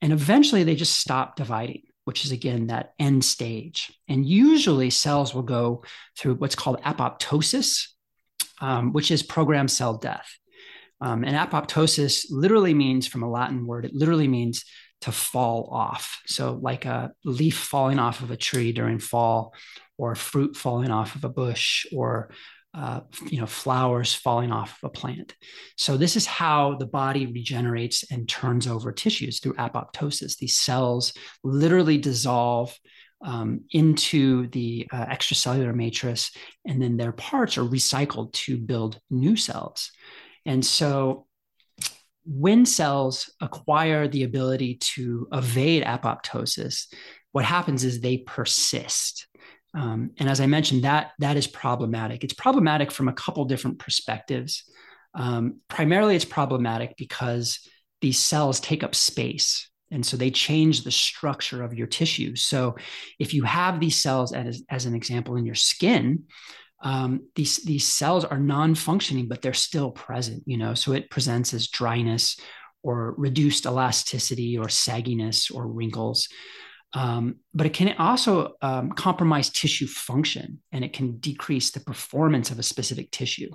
and 0.00 0.12
eventually 0.12 0.64
they 0.64 0.74
just 0.74 0.98
stop 0.98 1.36
dividing 1.36 1.82
which 2.08 2.24
is 2.24 2.32
again 2.32 2.68
that 2.68 2.94
end 2.98 3.22
stage. 3.22 3.92
And 4.08 4.24
usually 4.24 4.88
cells 4.88 5.34
will 5.34 5.42
go 5.42 5.84
through 6.16 6.36
what's 6.36 6.54
called 6.54 6.80
apoptosis, 6.80 7.86
um, 8.62 8.94
which 8.94 9.10
is 9.10 9.22
programmed 9.22 9.70
cell 9.70 9.98
death. 9.98 10.26
Um, 11.00 11.24
and 11.24 11.36
apoptosis 11.36 12.26
literally 12.30 12.74
means 12.74 13.06
from 13.06 13.22
a 13.22 13.30
Latin 13.30 13.66
word, 13.66 13.84
it 13.84 13.94
literally 13.94 14.28
means 14.28 14.64
to 15.02 15.12
fall 15.12 15.68
off. 15.72 16.20
So, 16.26 16.58
like 16.60 16.84
a 16.84 17.12
leaf 17.24 17.56
falling 17.56 17.98
off 17.98 18.20
of 18.20 18.30
a 18.30 18.36
tree 18.36 18.72
during 18.72 18.98
fall, 18.98 19.54
or 19.96 20.14
fruit 20.14 20.56
falling 20.56 20.90
off 20.90 21.14
of 21.14 21.24
a 21.24 21.28
bush, 21.28 21.86
or 21.92 22.30
uh, 22.74 23.00
you 23.26 23.40
know 23.40 23.46
flowers 23.46 24.14
falling 24.14 24.52
off 24.52 24.78
of 24.82 24.88
a 24.88 24.92
plant. 24.92 25.34
So 25.76 25.96
this 25.96 26.16
is 26.16 26.26
how 26.26 26.76
the 26.76 26.86
body 26.86 27.26
regenerates 27.26 28.04
and 28.10 28.28
turns 28.28 28.66
over 28.66 28.92
tissues 28.92 29.40
through 29.40 29.54
apoptosis. 29.54 30.36
These 30.36 30.56
cells 30.56 31.12
literally 31.42 31.98
dissolve 31.98 32.76
um, 33.24 33.64
into 33.72 34.48
the 34.48 34.86
uh, 34.92 35.06
extracellular 35.06 35.74
matrix, 35.74 36.30
and 36.66 36.80
then 36.80 36.96
their 36.96 37.12
parts 37.12 37.58
are 37.58 37.64
recycled 37.64 38.32
to 38.32 38.58
build 38.58 39.00
new 39.10 39.34
cells. 39.36 39.90
And 40.46 40.64
so 40.64 41.26
when 42.24 42.66
cells 42.66 43.32
acquire 43.40 44.06
the 44.06 44.24
ability 44.24 44.76
to 44.94 45.26
evade 45.32 45.82
apoptosis, 45.84 46.92
what 47.32 47.44
happens 47.44 47.84
is 47.84 48.00
they 48.00 48.18
persist. 48.18 49.26
Um, 49.74 50.10
and 50.18 50.28
as 50.28 50.40
I 50.40 50.46
mentioned, 50.46 50.84
that 50.84 51.12
that 51.20 51.36
is 51.36 51.46
problematic. 51.46 52.24
It's 52.24 52.34
problematic 52.34 52.90
from 52.90 53.08
a 53.08 53.12
couple 53.12 53.44
different 53.44 53.78
perspectives. 53.78 54.64
Um, 55.14 55.60
primarily, 55.68 56.16
it's 56.16 56.24
problematic 56.24 56.96
because 56.96 57.60
these 58.00 58.18
cells 58.18 58.60
take 58.60 58.82
up 58.82 58.94
space, 58.94 59.70
and 59.90 60.04
so 60.04 60.16
they 60.16 60.30
change 60.30 60.84
the 60.84 60.90
structure 60.90 61.62
of 61.62 61.74
your 61.74 61.86
tissue. 61.86 62.36
So, 62.36 62.76
if 63.18 63.34
you 63.34 63.42
have 63.44 63.80
these 63.80 63.96
cells, 63.96 64.32
as, 64.32 64.62
as 64.70 64.86
an 64.86 64.94
example, 64.94 65.36
in 65.36 65.46
your 65.46 65.54
skin, 65.54 66.24
um, 66.80 67.28
these 67.34 67.58
these 67.58 67.86
cells 67.86 68.24
are 68.24 68.38
non-functioning, 68.38 69.28
but 69.28 69.42
they're 69.42 69.54
still 69.54 69.90
present. 69.90 70.42
You 70.46 70.58
know, 70.58 70.74
so 70.74 70.92
it 70.92 71.10
presents 71.10 71.52
as 71.54 71.68
dryness 71.68 72.38
or 72.82 73.14
reduced 73.18 73.66
elasticity 73.66 74.56
or 74.56 74.66
sagginess 74.66 75.54
or 75.54 75.66
wrinkles. 75.66 76.28
Um, 76.94 77.36
but 77.52 77.66
it 77.66 77.74
can 77.74 77.94
also 77.98 78.54
um, 78.62 78.92
compromise 78.92 79.50
tissue 79.50 79.86
function 79.86 80.60
and 80.72 80.82
it 80.82 80.94
can 80.94 81.18
decrease 81.18 81.70
the 81.70 81.80
performance 81.80 82.50
of 82.50 82.58
a 82.58 82.62
specific 82.62 83.10
tissue. 83.10 83.50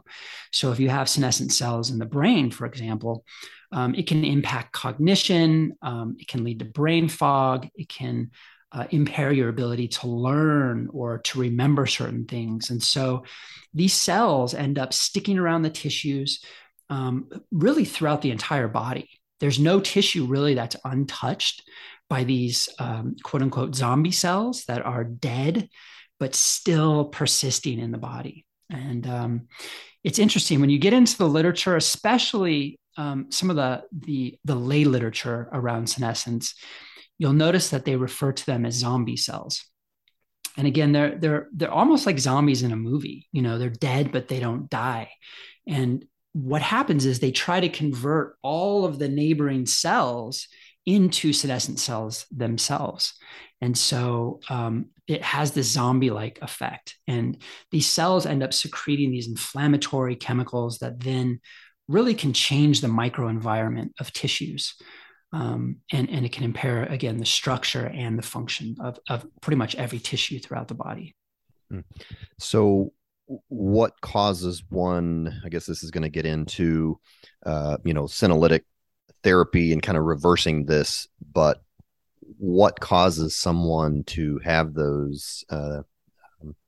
So, 0.51 0.71
if 0.71 0.79
you 0.79 0.89
have 0.89 1.09
senescent 1.09 1.51
cells 1.51 1.89
in 1.89 1.97
the 1.97 2.05
brain, 2.05 2.51
for 2.51 2.65
example, 2.67 3.25
um, 3.71 3.95
it 3.95 4.05
can 4.05 4.23
impact 4.23 4.73
cognition, 4.73 5.73
um, 5.81 6.15
it 6.19 6.27
can 6.27 6.43
lead 6.43 6.59
to 6.59 6.65
brain 6.65 7.07
fog, 7.09 7.67
it 7.73 7.89
can 7.89 8.29
uh, 8.73 8.85
impair 8.89 9.31
your 9.31 9.49
ability 9.49 9.87
to 9.87 10.07
learn 10.07 10.89
or 10.91 11.19
to 11.19 11.39
remember 11.39 11.85
certain 11.85 12.25
things. 12.25 12.71
And 12.71 12.81
so 12.81 13.23
these 13.73 13.93
cells 13.93 14.53
end 14.53 14.79
up 14.79 14.93
sticking 14.93 15.37
around 15.37 15.61
the 15.61 15.69
tissues 15.69 16.43
um, 16.89 17.29
really 17.51 17.85
throughout 17.85 18.21
the 18.21 18.31
entire 18.31 18.67
body. 18.67 19.09
There's 19.39 19.59
no 19.59 19.79
tissue 19.79 20.25
really 20.25 20.55
that's 20.55 20.75
untouched 20.83 21.63
by 22.09 22.23
these 22.23 22.69
um, 22.79 23.15
quote 23.23 23.41
unquote 23.41 23.75
zombie 23.75 24.11
cells 24.11 24.65
that 24.65 24.85
are 24.85 25.03
dead, 25.03 25.69
but 26.19 26.35
still 26.35 27.05
persisting 27.05 27.79
in 27.79 27.91
the 27.91 27.97
body. 27.97 28.45
And 28.69 29.05
um, 29.07 29.47
it's 30.03 30.19
interesting 30.19 30.59
when 30.59 30.69
you 30.69 30.79
get 30.79 30.93
into 30.93 31.17
the 31.17 31.27
literature, 31.27 31.75
especially 31.75 32.79
um, 32.97 33.27
some 33.29 33.49
of 33.49 33.55
the, 33.55 33.83
the, 33.91 34.37
the 34.45 34.55
lay 34.55 34.83
literature 34.83 35.49
around 35.51 35.87
senescence 35.87 36.55
you'll 37.17 37.33
notice 37.33 37.69
that 37.69 37.85
they 37.85 37.95
refer 37.95 38.31
to 38.31 38.45
them 38.45 38.65
as 38.65 38.75
zombie 38.75 39.17
cells. 39.17 39.63
And 40.57 40.67
again, 40.67 40.91
they're 40.91 41.17
they're 41.17 41.47
they're 41.53 41.71
almost 41.71 42.05
like 42.05 42.19
zombies 42.19 42.63
in 42.63 42.71
a 42.71 42.77
movie. 42.77 43.27
You 43.31 43.41
know, 43.41 43.57
they're 43.57 43.69
dead, 43.69 44.11
but 44.11 44.27
they 44.27 44.39
don't 44.39 44.69
die. 44.69 45.09
And 45.67 46.05
what 46.33 46.61
happens 46.61 47.05
is 47.05 47.19
they 47.19 47.31
try 47.31 47.59
to 47.59 47.69
convert 47.69 48.35
all 48.41 48.85
of 48.85 48.99
the 48.99 49.09
neighboring 49.09 49.65
cells 49.65 50.47
into 50.85 51.31
senescent 51.31 51.79
cells 51.79 52.25
themselves. 52.31 53.13
And 53.61 53.77
so 53.77 54.41
um, 54.49 54.87
it 55.07 55.21
has 55.21 55.51
this 55.51 55.71
zombie 55.71 56.09
like 56.09 56.39
effect. 56.41 56.95
And 57.07 57.37
these 57.71 57.87
cells 57.87 58.25
end 58.25 58.43
up 58.43 58.53
secreting 58.53 59.11
these 59.11 59.29
inflammatory 59.29 60.15
chemicals 60.15 60.79
that 60.79 60.99
then 60.99 61.39
really 61.87 62.13
can 62.13 62.33
change 62.33 62.81
the 62.81 62.87
microenvironment 62.87 63.91
of 63.99 64.11
tissues 64.11 64.75
um, 65.33 65.77
and, 65.91 66.09
and 66.09 66.25
it 66.25 66.31
can 66.31 66.43
impair 66.43 66.83
again 66.83 67.17
the 67.17 67.25
structure 67.25 67.87
and 67.87 68.17
the 68.17 68.23
function 68.23 68.75
of, 68.79 68.99
of 69.09 69.25
pretty 69.41 69.57
much 69.57 69.75
every 69.75 69.99
tissue 69.99 70.39
throughout 70.39 70.67
the 70.67 70.75
body 70.75 71.15
hmm. 71.69 71.79
so 72.39 72.93
what 73.47 73.99
causes 74.01 74.63
one 74.69 75.41
i 75.43 75.49
guess 75.49 75.65
this 75.65 75.83
is 75.83 75.91
going 75.91 76.03
to 76.03 76.09
get 76.09 76.25
into 76.25 76.99
uh, 77.45 77.77
you 77.83 77.93
know 77.93 78.03
senolytic 78.03 78.61
therapy 79.23 79.73
and 79.73 79.81
kind 79.81 79.97
of 79.97 80.03
reversing 80.03 80.65
this 80.65 81.07
but 81.33 81.63
what 82.37 82.79
causes 82.79 83.35
someone 83.35 84.03
to 84.03 84.39
have 84.39 84.73
those 84.73 85.43
uh, 85.49 85.81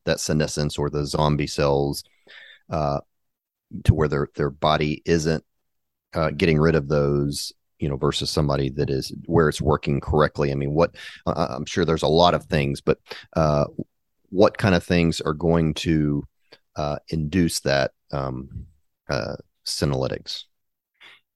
that 0.05 0.19
senescence 0.19 0.77
or 0.77 0.89
the 0.89 1.05
zombie 1.05 1.47
cells 1.47 2.03
uh, 2.69 2.99
to 3.83 3.93
where 3.93 4.07
their 4.07 4.29
their 4.35 4.49
body 4.49 5.01
isn't 5.05 5.43
uh, 6.13 6.31
getting 6.31 6.57
rid 6.57 6.75
of 6.75 6.87
those 6.87 7.51
you 7.79 7.89
know 7.89 7.97
versus 7.97 8.29
somebody 8.29 8.69
that 8.69 8.89
is 8.89 9.13
where 9.25 9.49
it's 9.49 9.61
working 9.61 9.99
correctly. 9.99 10.51
I 10.51 10.55
mean 10.55 10.73
what 10.73 10.95
uh, 11.25 11.47
i'm 11.49 11.65
sure 11.65 11.85
there's 11.85 12.03
a 12.03 12.07
lot 12.07 12.33
of 12.33 12.45
things 12.45 12.81
but 12.81 12.99
uh, 13.35 13.65
what 14.29 14.57
kind 14.57 14.75
of 14.75 14.83
things 14.83 15.21
are 15.21 15.33
going 15.33 15.73
to 15.75 16.23
uh, 16.75 16.97
induce 17.09 17.61
that 17.61 17.91
um, 18.11 18.65
uh, 19.09 19.35
senolytics 19.65 20.43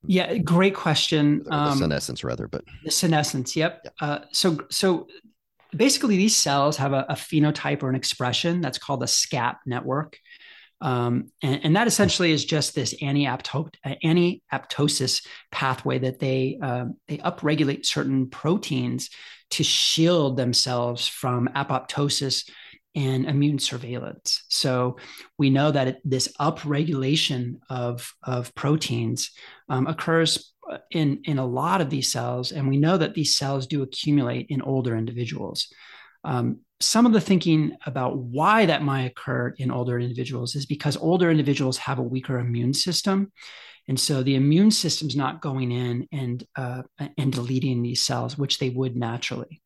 yeah 0.05 0.38
great 0.38 0.75
question. 0.75 1.46
Um, 1.51 1.77
senescence 1.77 2.24
rather 2.24 2.48
but 2.48 2.63
the 2.84 2.91
senescence 2.91 3.55
yep. 3.55 3.81
Yeah. 3.84 4.08
Uh, 4.08 4.19
so 4.31 4.58
so 4.69 5.08
basically 5.75 6.17
these 6.17 6.36
cells 6.36 6.77
have 6.77 6.93
a, 6.93 7.05
a 7.10 7.13
phenotype 7.13 7.84
or 7.84 7.89
an 7.89 7.96
expression 7.96 8.62
that's 8.62 8.77
called 8.77 9.03
a 9.03 9.08
SCAP 9.08 9.58
network 9.65 10.17
um, 10.81 11.29
and, 11.43 11.65
and, 11.65 11.75
that 11.75 11.88
essentially 11.88 12.31
is 12.31 12.45
just 12.45 12.74
this 12.74 12.95
anti-apoptosis 13.01 15.25
pathway 15.51 16.00
that 16.00 16.19
they 16.19 16.57
uh, 16.62 16.86
they 17.07 17.17
upregulate 17.17 17.86
certain 17.86 18.29
proteins 18.29 19.09
to 19.50 19.63
shield 19.63 20.38
themselves 20.38 21.07
from 21.07 21.50
apoptosis 21.55 22.50
and 22.95 23.25
immune 23.25 23.59
surveillance. 23.59 24.43
So 24.50 24.98
we 25.38 25.50
know 25.50 25.71
that 25.71 25.88
it, 25.88 26.01
this 26.03 26.27
upregulation 26.39 27.59
of, 27.69 28.12
of 28.24 28.53
proteins 28.55 29.31
um, 29.69 29.88
occurs 29.88 30.53
in, 30.91 31.21
in 31.25 31.39
a 31.39 31.45
lot 31.45 31.81
of 31.81 31.89
these 31.89 32.12
cells, 32.12 32.51
and 32.51 32.67
we 32.67 32.77
know 32.77 32.98
that 32.98 33.13
these 33.13 33.38
cells 33.38 33.67
do 33.67 33.83
accumulate 33.83 34.48
in 34.50 34.62
older 34.62 34.95
individuals. 34.95 35.71
Um, 36.23 36.59
some 36.81 37.05
of 37.05 37.13
the 37.13 37.21
thinking 37.21 37.75
about 37.85 38.17
why 38.17 38.65
that 38.65 38.83
might 38.83 39.03
occur 39.03 39.53
in 39.57 39.71
older 39.71 39.99
individuals 39.99 40.55
is 40.55 40.65
because 40.65 40.95
older 40.97 41.29
individuals 41.29 41.77
have 41.77 41.99
a 41.99 42.03
weaker 42.03 42.39
immune 42.39 42.73
system. 42.73 43.31
And 43.88 43.99
so 43.99 44.23
the 44.23 44.35
immune 44.35 44.71
system's 44.71 45.15
not 45.15 45.41
going 45.41 45.71
in 45.71 46.07
and, 46.11 46.43
uh, 46.55 46.83
and 47.17 47.33
deleting 47.33 47.81
these 47.81 48.05
cells, 48.05 48.38
which 48.38 48.59
they 48.59 48.69
would 48.69 48.95
naturally. 48.95 49.61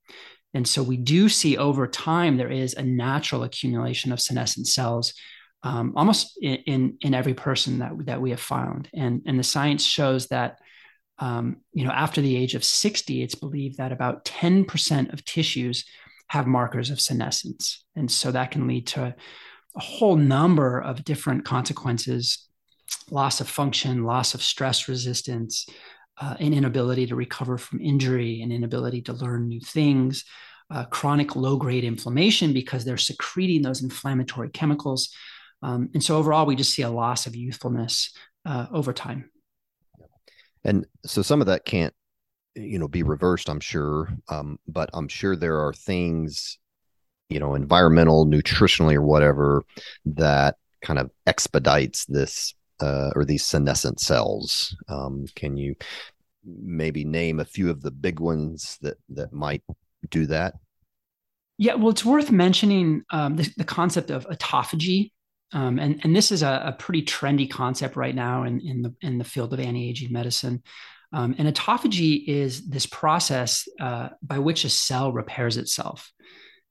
And 0.54 0.68
so 0.68 0.82
we 0.82 0.98
do 0.98 1.30
see 1.30 1.58
over 1.58 1.88
time 1.88 2.38
there 2.38 2.52
is 2.52 2.74
a 2.74 2.84
natural 2.84 3.44
accumulation 3.44 4.12
of 4.12 4.22
senescent 4.22 4.68
cells 4.68 5.14
um, 5.64 5.94
almost 5.96 6.38
in, 6.42 6.56
in, 6.66 6.98
in 7.02 7.14
every 7.14 7.34
person 7.34 7.80
that, 7.80 7.92
that 8.06 8.22
we 8.22 8.32
have 8.32 8.40
found. 8.40 8.90
And, 8.94 9.22
and 9.26 9.40
the 9.40 9.44
science 9.44 9.84
shows 9.84 10.28
that 10.28 10.60
um, 11.20 11.58
you 11.74 11.86
know 11.86 11.92
after 11.92 12.22
the 12.22 12.36
age 12.36 12.56
of 12.56 12.64
60, 12.64 13.22
it's 13.22 13.36
believed 13.36 13.78
that 13.78 13.92
about 13.92 14.26
10% 14.26 15.14
of 15.14 15.24
tissues 15.24 15.86
have 16.34 16.48
markers 16.48 16.90
of 16.90 17.00
senescence. 17.00 17.86
And 17.96 18.10
so 18.10 18.32
that 18.32 18.50
can 18.50 18.68
lead 18.68 18.88
to 18.88 19.16
a 19.76 19.80
whole 19.80 20.16
number 20.16 20.82
of 20.82 21.04
different 21.04 21.46
consequences 21.46 22.50
loss 23.12 23.40
of 23.40 23.48
function, 23.48 24.04
loss 24.04 24.34
of 24.34 24.42
stress 24.42 24.88
resistance, 24.88 25.68
uh, 26.20 26.36
an 26.40 26.54
inability 26.54 27.06
to 27.06 27.16
recover 27.16 27.60
from 27.60 27.82
injury, 27.82 28.42
an 28.42 28.52
inability 28.52 29.02
to 29.04 29.14
learn 29.14 29.48
new 29.48 29.60
things, 29.60 30.26
uh, 30.72 30.86
chronic 30.86 31.36
low 31.36 31.56
grade 31.56 31.84
inflammation 31.84 32.52
because 32.52 32.84
they're 32.84 32.98
secreting 32.98 33.62
those 33.62 33.84
inflammatory 33.84 34.50
chemicals. 34.50 35.10
Um, 35.62 35.90
and 35.94 36.04
so 36.04 36.18
overall, 36.18 36.48
we 36.48 36.56
just 36.56 36.74
see 36.74 36.82
a 36.82 36.90
loss 36.90 37.28
of 37.28 37.36
youthfulness 37.36 38.12
uh, 38.44 38.66
over 38.72 38.92
time. 38.92 39.30
And 40.64 40.88
so 41.06 41.22
some 41.22 41.42
of 41.42 41.48
that 41.48 41.64
can't, 41.64 41.94
you 42.56 42.80
know, 42.80 42.88
be 42.88 43.04
reversed, 43.04 43.50
I'm 43.50 43.60
sure. 43.60 44.10
Um, 44.30 44.60
but 44.68 44.90
I'm 44.94 45.08
sure 45.08 45.36
there 45.36 45.66
are 45.66 45.74
things, 45.74 46.58
you 47.30 47.40
know, 47.40 47.56
environmental, 47.56 48.26
nutritionally, 48.26 48.96
or 48.96 49.02
whatever, 49.02 49.64
that 50.06 50.56
kind 50.82 51.00
of 51.00 51.10
expedites 51.26 52.06
this 52.06 52.54
uh, 52.80 53.12
or 53.16 53.26
these 53.26 53.46
senescent 53.46 54.00
cells. 54.00 54.76
Um, 54.88 55.26
can 55.36 55.58
you 55.58 55.76
maybe 56.46 57.06
name 57.06 57.40
a 57.40 57.46
few 57.46 57.70
of 57.70 57.82
the 57.82 57.92
big 57.92 58.20
ones 58.20 58.78
that 58.82 58.98
that 59.10 59.34
might 59.34 59.64
do 60.10 60.26
that? 60.28 60.56
Yeah, 61.58 61.76
well, 61.76 61.90
it's 61.90 62.04
worth 62.04 62.32
mentioning 62.32 63.04
um, 63.12 63.36
the, 63.36 63.52
the, 63.58 63.64
concept 63.64 64.10
of 64.10 64.28
autophagy, 64.28 65.12
um, 65.54 65.78
and 65.80 66.02
and 66.04 66.16
this 66.16 66.32
is 66.32 66.42
a, 66.42 66.64
a, 66.66 66.72
pretty 66.74 67.04
trendy 67.04 67.50
concept 67.50 67.96
right 67.96 68.16
now 68.16 68.44
in 68.44 68.60
in 68.60 68.82
the 68.82 68.94
in 69.02 69.18
the 69.20 69.24
field 69.24 69.54
of 69.54 69.60
anti 69.60 69.88
aging 69.88 70.12
medicine. 70.12 70.64
Um, 71.14 71.36
and 71.38 71.48
autophagy 71.48 72.24
is 72.28 72.68
this 72.68 72.86
process 72.86 73.68
uh, 73.80 74.10
by 74.22 74.40
which 74.40 74.66
a 74.66 74.70
cell 74.70 75.14
repairs 75.14 75.58
itself. 75.58 76.12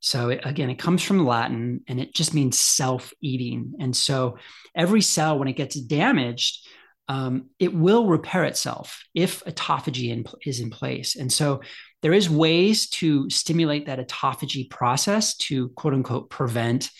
So 0.01 0.31
it, 0.31 0.41
again, 0.45 0.69
it 0.69 0.81
comes 0.81 1.03
from 1.03 1.25
Latin, 1.25 1.83
and 1.87 2.01
it 2.01 2.13
just 2.13 2.35
means 2.35 2.59
self 2.59 3.13
eating. 3.21 3.75
And 3.79 3.97
so 3.97 4.37
every 4.75 5.01
cell, 5.01 5.39
when 5.39 5.47
it 5.47 5.57
gets 5.57 5.81
damaged, 5.81 6.67
um, 7.09 7.51
it 7.61 7.73
will 7.73 8.07
repair 8.07 8.45
itself 8.45 9.05
if 9.15 9.45
autophagy 9.45 10.11
in, 10.11 10.25
is 10.45 10.61
in 10.61 10.71
place. 10.71 11.15
And 11.15 11.33
so 11.33 11.61
there 12.01 12.13
is 12.13 12.29
ways 12.29 12.89
to 12.91 13.31
stimulate 13.31 13.87
that 13.87 14.01
autophagy 14.01 14.69
process 14.69 15.37
to 15.37 15.69
quote 15.71 15.95
unquote 15.95 16.31
prevent 16.31 16.91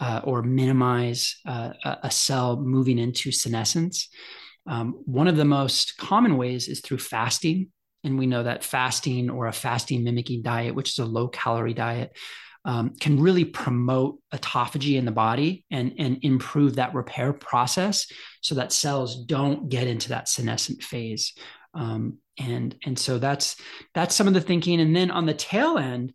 uh, 0.00 0.20
or 0.24 0.42
minimize 0.42 1.36
uh, 1.46 1.70
a 2.02 2.10
cell 2.10 2.56
moving 2.56 2.98
into 2.98 3.30
senescence. 3.30 4.08
Um, 4.66 5.02
one 5.04 5.28
of 5.28 5.36
the 5.36 5.44
most 5.44 5.96
common 5.96 6.36
ways 6.36 6.68
is 6.68 6.80
through 6.80 6.98
fasting. 6.98 7.68
And 8.04 8.18
we 8.18 8.26
know 8.26 8.42
that 8.42 8.64
fasting 8.64 9.30
or 9.30 9.46
a 9.46 9.52
fasting 9.52 10.02
mimicking 10.04 10.42
diet, 10.42 10.74
which 10.74 10.90
is 10.90 10.98
a 10.98 11.04
low 11.04 11.28
calorie 11.28 11.74
diet, 11.74 12.16
um, 12.64 12.94
can 13.00 13.20
really 13.20 13.44
promote 13.44 14.18
autophagy 14.32 14.96
in 14.96 15.04
the 15.04 15.10
body 15.10 15.64
and, 15.70 15.94
and 15.98 16.18
improve 16.22 16.76
that 16.76 16.94
repair 16.94 17.32
process 17.32 18.06
so 18.40 18.54
that 18.56 18.72
cells 18.72 19.24
don't 19.24 19.68
get 19.68 19.86
into 19.86 20.10
that 20.10 20.28
senescent 20.28 20.82
phase. 20.82 21.32
Um, 21.74 22.18
and 22.38 22.76
and 22.84 22.98
so 22.98 23.18
that's 23.18 23.56
that's 23.94 24.14
some 24.14 24.26
of 24.26 24.34
the 24.34 24.40
thinking 24.40 24.80
and 24.80 24.94
then 24.94 25.10
on 25.10 25.26
the 25.26 25.34
tail 25.34 25.78
end 25.78 26.12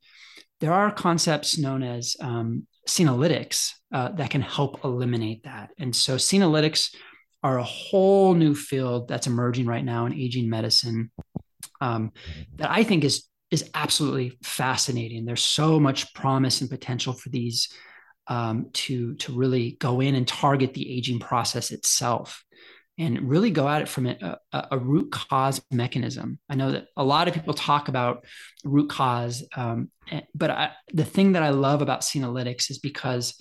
there 0.59 0.73
are 0.73 0.91
concepts 0.91 1.57
known 1.57 1.83
as 1.83 2.15
um, 2.19 2.65
senolytics 2.87 3.73
uh, 3.93 4.09
that 4.09 4.31
can 4.31 4.41
help 4.41 4.83
eliminate 4.83 5.43
that 5.43 5.69
and 5.77 5.95
so 5.95 6.15
senolytics 6.15 6.95
are 7.47 7.57
a 7.59 7.63
whole 7.63 8.33
new 8.33 8.53
field 8.53 9.07
that's 9.07 9.27
emerging 9.27 9.65
right 9.65 9.85
now 9.85 10.05
in 10.05 10.13
aging 10.13 10.49
medicine 10.49 11.09
um, 11.81 12.11
that 12.55 12.69
i 12.69 12.83
think 12.83 13.03
is 13.03 13.25
is 13.51 13.69
absolutely 13.73 14.37
fascinating 14.43 15.25
there's 15.25 15.43
so 15.43 15.79
much 15.79 16.13
promise 16.13 16.61
and 16.61 16.69
potential 16.69 17.13
for 17.13 17.29
these 17.29 17.69
um, 18.27 18.69
to 18.73 19.15
to 19.15 19.31
really 19.31 19.77
go 19.79 20.01
in 20.01 20.15
and 20.15 20.27
target 20.27 20.73
the 20.73 20.97
aging 20.97 21.19
process 21.19 21.71
itself 21.71 22.43
and 22.97 23.29
really 23.29 23.51
go 23.51 23.67
at 23.69 23.81
it 23.81 23.87
from 23.87 24.07
a, 24.07 24.37
a, 24.51 24.67
a, 24.71 24.77
root 24.77 25.11
cause 25.11 25.61
mechanism. 25.71 26.39
I 26.49 26.55
know 26.55 26.71
that 26.71 26.87
a 26.97 27.03
lot 27.03 27.27
of 27.27 27.35
people 27.35 27.53
talk 27.53 27.89
about 27.89 28.25
root 28.63 28.89
cause, 28.89 29.47
um, 29.55 29.91
eh, 30.11 30.21
but 30.33 30.49
I, 30.49 30.71
the 30.93 31.05
thing 31.05 31.33
that 31.33 31.43
I 31.43 31.49
love 31.49 31.83
about 31.83 32.01
Senolytics 32.01 32.71
is 32.71 32.79
because 32.79 33.39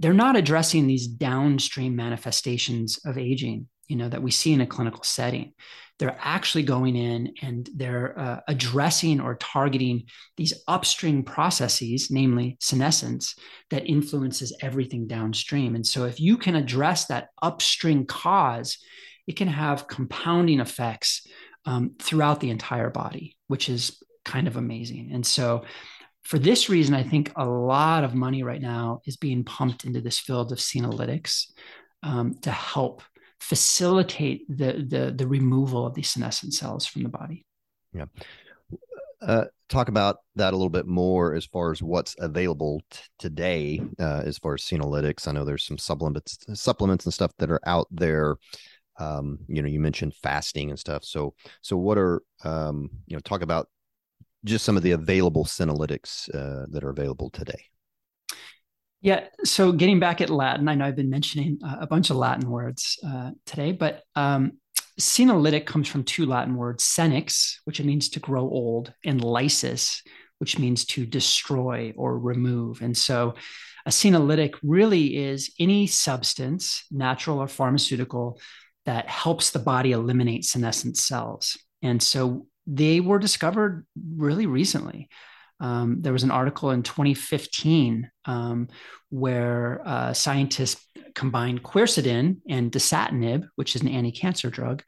they're 0.00 0.12
not 0.12 0.36
addressing 0.36 0.86
these 0.86 1.06
downstream 1.06 1.94
manifestations 1.96 2.98
of 3.04 3.16
aging, 3.18 3.68
you 3.88 3.96
know, 3.96 4.08
that 4.08 4.22
we 4.22 4.30
see 4.30 4.52
in 4.52 4.60
a 4.60 4.66
clinical 4.66 5.02
setting 5.02 5.52
they're 5.98 6.16
actually 6.20 6.64
going 6.64 6.96
in 6.96 7.34
and 7.42 7.68
they're 7.74 8.18
uh, 8.18 8.40
addressing 8.48 9.20
or 9.20 9.36
targeting 9.36 10.04
these 10.36 10.52
upstream 10.66 11.22
processes, 11.22 12.10
namely 12.10 12.56
senescence, 12.60 13.36
that 13.70 13.86
influences 13.86 14.56
everything 14.60 15.06
downstream. 15.06 15.74
And 15.74 15.86
so, 15.86 16.04
if 16.04 16.18
you 16.18 16.36
can 16.36 16.56
address 16.56 17.06
that 17.06 17.28
upstream 17.40 18.06
cause, 18.06 18.78
it 19.26 19.36
can 19.36 19.48
have 19.48 19.86
compounding 19.86 20.60
effects 20.60 21.26
um, 21.64 21.94
throughout 22.00 22.40
the 22.40 22.50
entire 22.50 22.90
body, 22.90 23.36
which 23.46 23.68
is 23.68 24.02
kind 24.24 24.48
of 24.48 24.56
amazing. 24.56 25.10
And 25.12 25.24
so, 25.24 25.64
for 26.24 26.38
this 26.38 26.68
reason, 26.68 26.94
I 26.94 27.02
think 27.02 27.32
a 27.36 27.44
lot 27.44 28.02
of 28.02 28.14
money 28.14 28.42
right 28.42 28.60
now 28.60 29.00
is 29.04 29.16
being 29.16 29.44
pumped 29.44 29.84
into 29.84 30.00
this 30.00 30.18
field 30.18 30.52
of 30.52 30.58
senolytics 30.58 31.52
um, 32.02 32.34
to 32.42 32.50
help 32.50 33.02
facilitate 33.40 34.46
the, 34.48 34.84
the, 34.88 35.12
the 35.14 35.26
removal 35.26 35.86
of 35.86 35.94
these 35.94 36.10
senescent 36.10 36.54
cells 36.54 36.86
from 36.86 37.02
the 37.02 37.10
body. 37.10 37.44
Yeah. 37.92 38.06
Uh, 39.20 39.44
talk 39.68 39.88
about 39.88 40.18
that 40.36 40.52
a 40.52 40.56
little 40.56 40.70
bit 40.70 40.86
more 40.86 41.34
as 41.34 41.44
far 41.46 41.72
as 41.72 41.82
what's 41.82 42.16
available 42.18 42.82
t- 42.90 43.00
today 43.18 43.80
uh, 43.98 44.22
as 44.24 44.38
far 44.38 44.54
as 44.54 44.62
senolytics. 44.62 45.28
I 45.28 45.32
know 45.32 45.44
there's 45.44 45.64
some 45.64 45.78
supplements, 45.78 46.38
supplements 46.54 47.04
and 47.04 47.14
stuff 47.14 47.32
that 47.38 47.50
are 47.50 47.60
out 47.66 47.86
there. 47.90 48.36
Um, 48.98 49.40
you 49.48 49.60
know, 49.60 49.68
you 49.68 49.80
mentioned 49.80 50.14
fasting 50.22 50.70
and 50.70 50.78
stuff. 50.78 51.04
So, 51.04 51.34
so 51.62 51.76
what 51.76 51.98
are 51.98 52.22
um, 52.44 52.90
you 53.06 53.16
know? 53.16 53.20
Talk 53.20 53.42
about 53.42 53.68
just 54.44 54.64
some 54.64 54.76
of 54.76 54.82
the 54.82 54.92
available 54.92 55.44
senolytics 55.44 56.28
uh, 56.34 56.66
that 56.70 56.84
are 56.84 56.90
available 56.90 57.30
today. 57.30 57.64
Yeah. 59.00 59.26
So 59.44 59.72
getting 59.72 60.00
back 60.00 60.20
at 60.20 60.30
Latin, 60.30 60.68
I 60.68 60.74
know 60.74 60.86
I've 60.86 60.96
been 60.96 61.10
mentioning 61.10 61.58
uh, 61.62 61.76
a 61.80 61.86
bunch 61.86 62.08
of 62.08 62.16
Latin 62.16 62.48
words 62.48 62.98
uh, 63.06 63.32
today, 63.44 63.72
but 63.72 64.02
um, 64.16 64.52
senolytic 64.98 65.66
comes 65.66 65.88
from 65.88 66.04
two 66.04 66.24
Latin 66.24 66.56
words, 66.56 66.84
senex, 66.84 67.56
which 67.64 67.82
means 67.82 68.08
to 68.10 68.20
grow 68.20 68.42
old, 68.42 68.94
and 69.04 69.22
lysis, 69.22 70.02
which 70.38 70.58
means 70.58 70.86
to 70.86 71.04
destroy 71.04 71.92
or 71.96 72.18
remove. 72.18 72.80
And 72.80 72.96
so 72.96 73.34
a 73.84 73.90
senolytic 73.90 74.54
really 74.62 75.18
is 75.18 75.52
any 75.60 75.86
substance, 75.86 76.84
natural 76.90 77.40
or 77.40 77.48
pharmaceutical, 77.48 78.40
that 78.86 79.08
helps 79.08 79.50
the 79.50 79.58
body 79.58 79.92
eliminate 79.92 80.44
senescent 80.44 80.96
cells. 80.96 81.58
And 81.82 82.02
so 82.02 82.46
they 82.66 83.00
were 83.00 83.18
discovered 83.18 83.86
really 84.16 84.46
recently. 84.46 85.08
Um, 85.60 85.98
there 86.00 86.12
was 86.12 86.24
an 86.24 86.30
article 86.30 86.70
in 86.70 86.82
2015 86.82 88.10
um, 88.24 88.68
where 89.10 89.80
uh, 89.84 90.12
scientists 90.12 90.84
combined 91.14 91.62
quercetin 91.62 92.38
and 92.48 92.72
dasatinib, 92.72 93.46
which 93.54 93.76
is 93.76 93.82
an 93.82 93.88
anti-cancer 93.88 94.50
drug, 94.50 94.82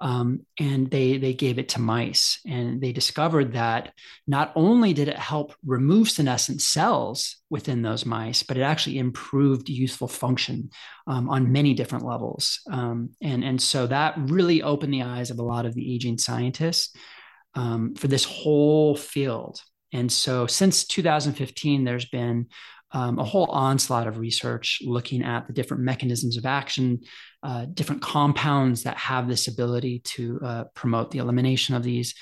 um, 0.00 0.40
and 0.58 0.90
they 0.90 1.16
they 1.16 1.32
gave 1.32 1.58
it 1.58 1.70
to 1.70 1.80
mice, 1.80 2.40
and 2.46 2.80
they 2.80 2.92
discovered 2.92 3.54
that 3.54 3.92
not 4.26 4.52
only 4.54 4.92
did 4.92 5.08
it 5.08 5.16
help 5.16 5.54
remove 5.64 6.10
senescent 6.10 6.60
cells 6.60 7.36
within 7.48 7.80
those 7.80 8.04
mice, 8.04 8.42
but 8.42 8.58
it 8.58 8.62
actually 8.62 8.98
improved 8.98 9.70
youthful 9.70 10.08
function 10.08 10.70
um, 11.06 11.30
on 11.30 11.52
many 11.52 11.72
different 11.72 12.04
levels, 12.04 12.60
um, 12.70 13.10
and 13.22 13.42
and 13.42 13.60
so 13.60 13.86
that 13.86 14.14
really 14.16 14.62
opened 14.62 14.92
the 14.92 15.02
eyes 15.02 15.30
of 15.30 15.38
a 15.38 15.44
lot 15.44 15.64
of 15.64 15.74
the 15.74 15.94
aging 15.94 16.18
scientists 16.18 16.94
um, 17.54 17.94
for 17.94 18.08
this 18.08 18.24
whole 18.24 18.96
field. 18.96 19.60
And 19.92 20.10
so 20.10 20.46
since 20.46 20.84
2015, 20.84 21.84
there's 21.84 22.04
been 22.06 22.46
um, 22.92 23.18
a 23.18 23.24
whole 23.24 23.46
onslaught 23.46 24.06
of 24.06 24.18
research 24.18 24.80
looking 24.84 25.22
at 25.22 25.46
the 25.46 25.52
different 25.52 25.82
mechanisms 25.82 26.36
of 26.36 26.46
action, 26.46 27.00
uh, 27.42 27.66
different 27.72 28.02
compounds 28.02 28.82
that 28.82 28.96
have 28.96 29.28
this 29.28 29.48
ability 29.48 30.00
to 30.00 30.40
uh, 30.44 30.64
promote 30.74 31.10
the 31.10 31.18
elimination 31.18 31.74
of 31.74 31.82
these. 31.82 32.14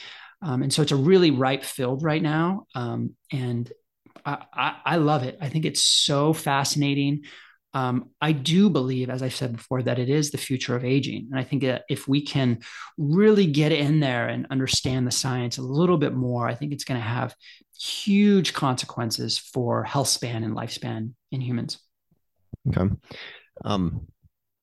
Um, 0.43 0.63
and 0.63 0.73
so 0.73 0.83
it's 0.83 0.93
a 0.93 0.97
really 0.97 1.31
ripe 1.31 1.65
field 1.65 2.03
right 2.03 2.23
now. 2.23 2.67
Um, 2.75 3.15
and 3.33 3.71
I, 4.25 4.45
I, 4.53 4.77
I, 4.85 4.97
love 4.97 5.25
it. 5.25 5.39
I 5.41 5.49
think 5.49 5.65
it's 5.65 5.83
so 5.83 6.33
fascinating. 6.33 7.23
Um, 7.75 8.11
I 8.21 8.33
do 8.33 8.71
believe, 8.71 9.11
as 9.11 9.23
I 9.23 9.29
said 9.29 9.57
before, 9.57 9.83
that 9.83 9.99
it 9.99 10.09
is 10.09 10.31
the 10.31 10.39
future 10.39 10.75
of 10.75 10.85
aging. 10.85 11.29
And 11.31 11.39
I 11.39 11.45
think 11.45 11.63
that 11.63 11.85
if 11.89 12.09
we 12.09 12.23
can 12.23 12.61
really 12.97 13.47
get 13.47 13.73
in 13.73 14.01
there 14.01 14.29
and 14.29 14.47
understand 14.51 15.07
the 15.07 15.13
science 15.13 15.59
a 15.59 15.63
little 15.63 15.99
bit 15.99 16.15
more, 16.15 16.49
I 16.49 16.55
think 16.55 16.73
it's 16.73 16.85
going 16.85 17.01
to 17.01 17.07
have 17.07 17.35
huge 17.79 18.55
consequences 18.55 19.39
for 19.39 19.85
health 19.85 20.09
span 20.09 20.45
and 20.45 20.57
lifespan 20.57 21.13
in 21.31 21.41
humans. 21.41 21.79
Okay. 22.69 22.95
Um, 23.65 24.09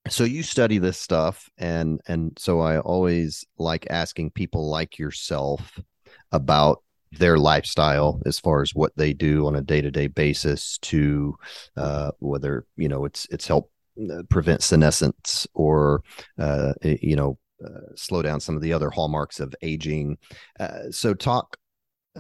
so 0.08 0.24
you 0.24 0.44
study 0.44 0.78
this 0.78 1.00
stuff 1.00 1.50
and 1.58 2.00
and 2.08 2.38
so 2.38 2.60
I 2.60 2.80
always 2.80 3.44
like 3.58 3.88
asking 3.89 4.32
people 4.32 4.70
like 4.70 5.00
yourself 5.00 5.80
about 6.32 6.84
their 7.12 7.38
lifestyle 7.38 8.22
as 8.26 8.39
far 8.39 8.62
as 8.62 8.76
what 8.76 8.91
they 8.96 9.13
do 9.13 9.48
on 9.48 9.56
a 9.56 9.62
day-to-day 9.62 10.08
basis 10.08 10.78
to 10.80 11.36
uh, 11.78 12.12
whether 12.20 12.65
you 12.76 12.89
know 12.89 13.06
it's 13.06 13.28
it's 13.32 13.48
help 13.48 13.72
uh, 14.12 14.24
prevent 14.30 14.62
senescence 14.62 15.48
or 15.54 16.04
uh, 16.38 16.74
you 16.84 17.15
know 17.15 17.38
uh, 17.65 17.96
slow 17.96 18.22
down 18.22 18.39
some 18.39 18.56
of 18.56 18.62
the 18.62 18.74
other 18.74 18.89
hallmarks 18.89 19.39
of 19.39 19.56
aging 19.62 20.18
uh, 20.60 20.91
so 20.91 21.13
talk 21.13 21.58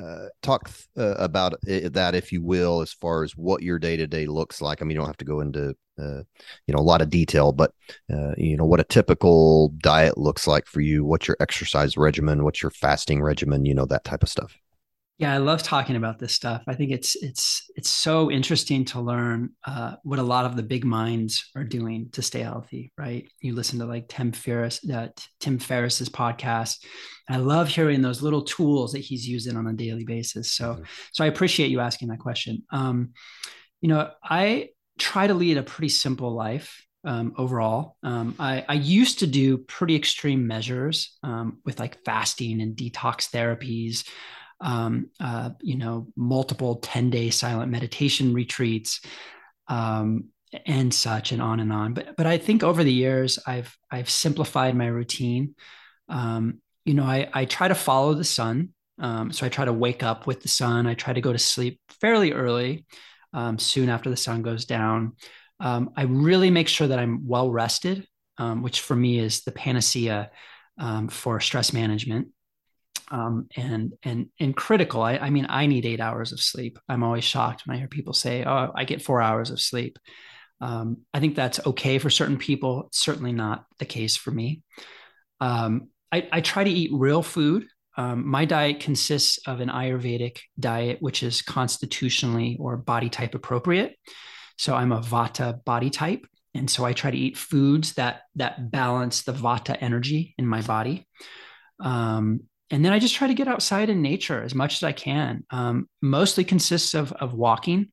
uh, 0.01 0.27
talk 0.41 0.69
about 0.97 1.53
that, 1.63 2.15
if 2.15 2.33
you 2.33 2.43
will, 2.43 2.81
as 2.81 2.91
far 2.91 3.23
as 3.23 3.31
what 3.37 3.63
your 3.63 3.79
day 3.79 3.95
to 3.95 4.05
day 4.05 4.25
looks 4.25 4.61
like. 4.61 4.81
I 4.81 4.83
mean, 4.85 4.91
you 4.91 4.97
don't 4.97 5.07
have 5.07 5.15
to 5.17 5.25
go 5.25 5.39
into 5.39 5.73
you 5.97 6.73
know 6.73 6.79
a 6.79 6.81
lot 6.81 7.01
of 7.01 7.09
detail, 7.09 7.53
but 7.53 7.71
you 8.37 8.57
know 8.57 8.65
what 8.65 8.81
a 8.81 8.83
typical 8.83 9.69
diet 9.77 10.17
looks 10.17 10.47
like 10.47 10.67
for 10.67 10.81
you. 10.81 11.05
What's 11.05 11.29
your 11.29 11.37
exercise 11.39 11.95
regimen? 11.95 12.43
What's 12.43 12.61
your 12.61 12.71
fasting 12.71 13.21
regimen? 13.21 13.63
You 13.63 13.73
know 13.73 13.85
that 13.85 14.03
type 14.03 14.21
of 14.21 14.27
stuff. 14.27 14.57
Yeah, 15.17 15.33
I 15.33 15.37
love 15.37 15.63
talking 15.63 15.95
about 15.95 16.19
this 16.19 16.33
stuff. 16.33 16.63
I 16.67 16.75
think 16.75 16.91
it's 16.91 17.15
it's 17.15 17.71
it's 17.77 17.89
so 17.89 18.29
interesting 18.29 18.83
to 18.85 18.99
learn 18.99 19.51
uh, 19.65 19.95
what 20.03 20.19
a 20.19 20.23
lot 20.23 20.43
of 20.43 20.57
the 20.57 20.63
big 20.63 20.83
minds 20.83 21.49
are 21.55 21.63
doing 21.63 22.09
to 22.13 22.21
stay 22.21 22.41
healthy. 22.41 22.91
Right? 22.97 23.25
You 23.39 23.55
listen 23.55 23.79
to 23.79 23.85
like 23.85 24.09
Tim 24.09 24.33
Ferriss, 24.33 24.81
uh, 24.89 25.07
Tim 25.39 25.57
Ferriss's 25.57 26.09
podcast. 26.09 26.83
I 27.29 27.37
love 27.37 27.69
hearing 27.69 28.01
those 28.01 28.21
little 28.21 28.41
tools 28.41 28.91
that 28.91 28.99
he's 28.99 29.25
using 29.25 29.55
on 29.55 29.67
a 29.67 29.73
daily 29.73 30.03
basis. 30.03 30.51
So, 30.51 30.73
mm-hmm. 30.73 30.83
so 31.13 31.23
I 31.23 31.27
appreciate 31.27 31.71
you 31.71 31.79
asking 31.79 32.09
that 32.09 32.19
question. 32.19 32.63
Um, 32.71 33.13
you 33.79 33.87
know, 33.87 34.11
I 34.21 34.69
try 34.99 35.27
to 35.27 35.33
lead 35.33 35.57
a 35.57 35.63
pretty 35.63 35.89
simple 35.89 36.31
life. 36.31 36.81
Um, 37.07 37.35
overall. 37.37 37.97
Um, 38.01 38.33
I, 38.39 38.65
I, 38.67 38.73
used 38.73 39.19
to 39.19 39.27
do 39.27 39.59
pretty 39.59 39.95
extreme 39.95 40.47
measures 40.47 41.15
um, 41.21 41.59
with 41.63 41.79
like 41.79 42.03
fasting 42.03 42.61
and 42.61 42.75
detox 42.75 43.29
therapies 43.29 44.05
um, 44.65 45.11
uh, 45.19 45.51
you 45.61 45.77
know, 45.77 46.07
multiple 46.15 46.77
10 46.77 47.11
day 47.11 47.29
silent 47.29 47.71
meditation 47.71 48.33
retreats, 48.33 48.99
um, 49.67 50.25
and 50.65 50.91
such 50.91 51.31
and 51.31 51.41
on 51.41 51.59
and 51.59 51.71
on. 51.71 51.93
But, 51.93 52.17
but 52.17 52.25
I 52.25 52.39
think 52.39 52.63
over 52.63 52.83
the 52.83 52.91
years, 52.91 53.37
I've, 53.45 53.77
I've 53.91 54.09
simplified 54.09 54.75
my 54.75 54.87
routine. 54.87 55.53
Um, 56.09 56.61
you 56.83 56.95
know, 56.95 57.03
I, 57.03 57.29
I 57.31 57.45
try 57.45 57.67
to 57.67 57.75
follow 57.75 58.15
the 58.15 58.23
sun. 58.23 58.69
Um, 58.99 59.31
so 59.31 59.45
I 59.45 59.49
try 59.49 59.65
to 59.65 59.73
wake 59.73 60.01
up 60.01 60.25
with 60.25 60.41
the 60.41 60.47
sun. 60.47 60.87
I 60.87 60.95
try 60.95 61.13
to 61.13 61.21
go 61.21 61.31
to 61.31 61.39
sleep 61.39 61.79
fairly 62.01 62.31
early, 62.31 62.85
um, 63.33 63.59
soon 63.59 63.89
after 63.89 64.09
the 64.09 64.17
sun 64.17 64.41
goes 64.41 64.65
down. 64.65 65.13
Um, 65.59 65.91
I 65.95 66.03
really 66.03 66.49
make 66.49 66.69
sure 66.69 66.87
that 66.87 66.99
I'm 66.99 67.27
well 67.27 67.51
rested, 67.51 68.07
which 68.39 68.81
for 68.81 68.95
me 68.95 69.19
is 69.19 69.43
the 69.43 69.51
panacea 69.51 70.31
for 71.09 71.39
stress 71.39 71.71
management 71.71 72.29
um, 73.11 73.47
and 73.55 73.93
and 74.03 74.27
and 74.39 74.55
critical. 74.55 75.01
I, 75.01 75.17
I 75.17 75.29
mean, 75.29 75.45
I 75.49 75.65
need 75.67 75.85
eight 75.85 75.99
hours 75.99 76.31
of 76.31 76.39
sleep. 76.39 76.79
I'm 76.89 77.03
always 77.03 77.23
shocked 77.23 77.63
when 77.65 77.75
I 77.75 77.79
hear 77.79 77.87
people 77.87 78.13
say, 78.13 78.43
"Oh, 78.45 78.71
I 78.75 78.83
get 78.83 79.01
four 79.01 79.21
hours 79.21 79.49
of 79.49 79.61
sleep." 79.61 79.99
Um, 80.61 80.99
I 81.13 81.19
think 81.19 81.35
that's 81.35 81.65
okay 81.65 81.99
for 81.99 82.09
certain 82.09 82.37
people. 82.37 82.85
It's 82.87 82.99
certainly 82.99 83.33
not 83.33 83.65
the 83.79 83.85
case 83.85 84.15
for 84.15 84.31
me. 84.31 84.61
Um, 85.41 85.89
I, 86.11 86.27
I, 86.31 86.41
try 86.41 86.63
to 86.63 86.69
eat 86.69 86.91
real 86.93 87.21
food. 87.21 87.67
Um, 87.97 88.25
my 88.25 88.45
diet 88.45 88.79
consists 88.79 89.37
of 89.47 89.59
an 89.59 89.67
Ayurvedic 89.67 90.39
diet, 90.57 91.01
which 91.01 91.23
is 91.23 91.41
constitutionally 91.41 92.57
or 92.59 92.77
body 92.77 93.09
type 93.09 93.35
appropriate. 93.35 93.97
So 94.57 94.73
I'm 94.73 94.93
a 94.93 95.01
Vata 95.01 95.61
body 95.65 95.89
type, 95.89 96.25
and 96.53 96.69
so 96.69 96.85
I 96.85 96.93
try 96.93 97.11
to 97.11 97.17
eat 97.17 97.37
foods 97.37 97.95
that 97.95 98.21
that 98.35 98.71
balance 98.71 99.23
the 99.23 99.33
Vata 99.33 99.77
energy 99.81 100.33
in 100.37 100.47
my 100.47 100.61
body. 100.61 101.05
Um, 101.81 102.41
and 102.71 102.83
then 102.83 102.93
I 102.93 102.99
just 102.99 103.15
try 103.15 103.27
to 103.27 103.33
get 103.33 103.47
outside 103.47 103.89
in 103.89 104.01
nature 104.01 104.41
as 104.41 104.55
much 104.55 104.75
as 104.75 104.83
I 104.83 104.91
can. 104.91 105.43
Um, 105.51 105.87
mostly 106.01 106.43
consists 106.43 106.93
of 106.93 107.11
of 107.13 107.33
walking. 107.33 107.91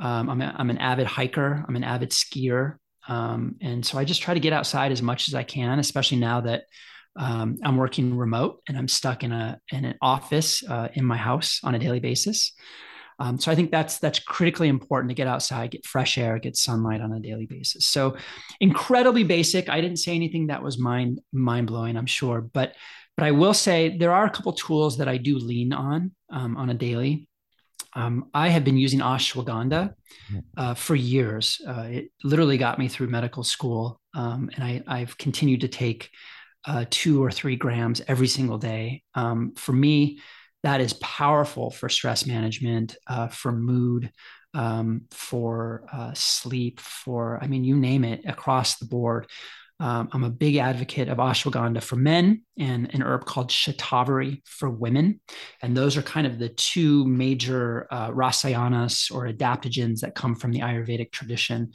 Um, 0.00 0.28
I'm, 0.28 0.40
a, 0.40 0.54
I'm 0.58 0.70
an 0.70 0.78
avid 0.78 1.06
hiker. 1.06 1.64
I'm 1.66 1.76
an 1.76 1.84
avid 1.84 2.10
skier, 2.10 2.76
um, 3.08 3.56
and 3.60 3.84
so 3.84 3.98
I 3.98 4.04
just 4.04 4.22
try 4.22 4.34
to 4.34 4.40
get 4.40 4.52
outside 4.52 4.92
as 4.92 5.02
much 5.02 5.28
as 5.28 5.34
I 5.34 5.44
can, 5.44 5.78
especially 5.78 6.18
now 6.18 6.40
that 6.42 6.64
um, 7.16 7.58
I'm 7.62 7.76
working 7.76 8.16
remote 8.16 8.62
and 8.68 8.76
I'm 8.76 8.88
stuck 8.88 9.22
in 9.22 9.32
a 9.32 9.60
in 9.70 9.84
an 9.84 9.96
office 10.00 10.62
uh, 10.68 10.88
in 10.94 11.04
my 11.04 11.16
house 11.16 11.60
on 11.62 11.74
a 11.74 11.78
daily 11.78 12.00
basis. 12.00 12.52
Um, 13.18 13.38
so 13.38 13.52
I 13.52 13.54
think 13.54 13.70
that's 13.70 13.98
that's 13.98 14.18
critically 14.18 14.68
important 14.68 15.10
to 15.10 15.14
get 15.14 15.26
outside, 15.26 15.70
get 15.70 15.86
fresh 15.86 16.18
air, 16.18 16.38
get 16.38 16.56
sunlight 16.56 17.00
on 17.00 17.12
a 17.12 17.20
daily 17.20 17.46
basis. 17.46 17.86
So 17.86 18.16
incredibly 18.60 19.22
basic. 19.22 19.68
I 19.68 19.80
didn't 19.80 19.98
say 19.98 20.14
anything 20.14 20.48
that 20.48 20.62
was 20.62 20.78
mind 20.78 21.20
mind 21.32 21.66
blowing, 21.66 21.96
I'm 21.96 22.06
sure, 22.06 22.40
but 22.40 22.74
but 23.16 23.26
I 23.26 23.30
will 23.30 23.54
say 23.54 23.96
there 23.96 24.12
are 24.12 24.24
a 24.24 24.30
couple 24.30 24.52
tools 24.52 24.98
that 24.98 25.08
I 25.08 25.16
do 25.16 25.38
lean 25.38 25.72
on 25.72 26.12
um, 26.30 26.56
on 26.56 26.70
a 26.70 26.74
daily. 26.74 27.28
Um, 27.94 28.30
I 28.32 28.48
have 28.48 28.64
been 28.64 28.78
using 28.78 29.00
ashwagandha 29.00 29.92
uh, 30.56 30.74
for 30.74 30.94
years. 30.94 31.60
Uh, 31.66 31.88
it 31.90 32.10
literally 32.24 32.56
got 32.56 32.78
me 32.78 32.88
through 32.88 33.08
medical 33.08 33.44
school, 33.44 34.00
um, 34.14 34.50
and 34.54 34.82
I, 34.86 34.98
have 34.98 35.18
continued 35.18 35.60
to 35.60 35.68
take 35.68 36.10
uh, 36.64 36.86
two 36.88 37.22
or 37.22 37.30
three 37.30 37.56
grams 37.56 38.00
every 38.08 38.28
single 38.28 38.58
day. 38.58 39.02
Um, 39.14 39.52
for 39.56 39.72
me, 39.72 40.20
that 40.62 40.80
is 40.80 40.94
powerful 40.94 41.70
for 41.70 41.88
stress 41.88 42.26
management, 42.26 42.96
uh, 43.06 43.28
for 43.28 43.52
mood, 43.52 44.10
um, 44.54 45.02
for 45.10 45.84
uh, 45.92 46.12
sleep, 46.14 46.80
for 46.80 47.38
I 47.42 47.46
mean, 47.46 47.64
you 47.64 47.76
name 47.76 48.04
it 48.04 48.22
across 48.26 48.78
the 48.78 48.86
board. 48.86 49.26
Um, 49.82 50.08
I'm 50.12 50.22
a 50.22 50.30
big 50.30 50.56
advocate 50.58 51.08
of 51.08 51.18
ashwagandha 51.18 51.82
for 51.82 51.96
men 51.96 52.44
and 52.56 52.88
an 52.94 53.02
herb 53.02 53.24
called 53.24 53.50
shatavari 53.50 54.40
for 54.46 54.70
women. 54.70 55.20
And 55.60 55.76
those 55.76 55.96
are 55.96 56.02
kind 56.02 56.24
of 56.24 56.38
the 56.38 56.50
two 56.50 57.04
major 57.04 57.88
uh, 57.90 58.12
rasayanas 58.12 59.12
or 59.12 59.26
adaptogens 59.26 59.98
that 60.00 60.14
come 60.14 60.36
from 60.36 60.52
the 60.52 60.60
Ayurvedic 60.60 61.10
tradition. 61.10 61.72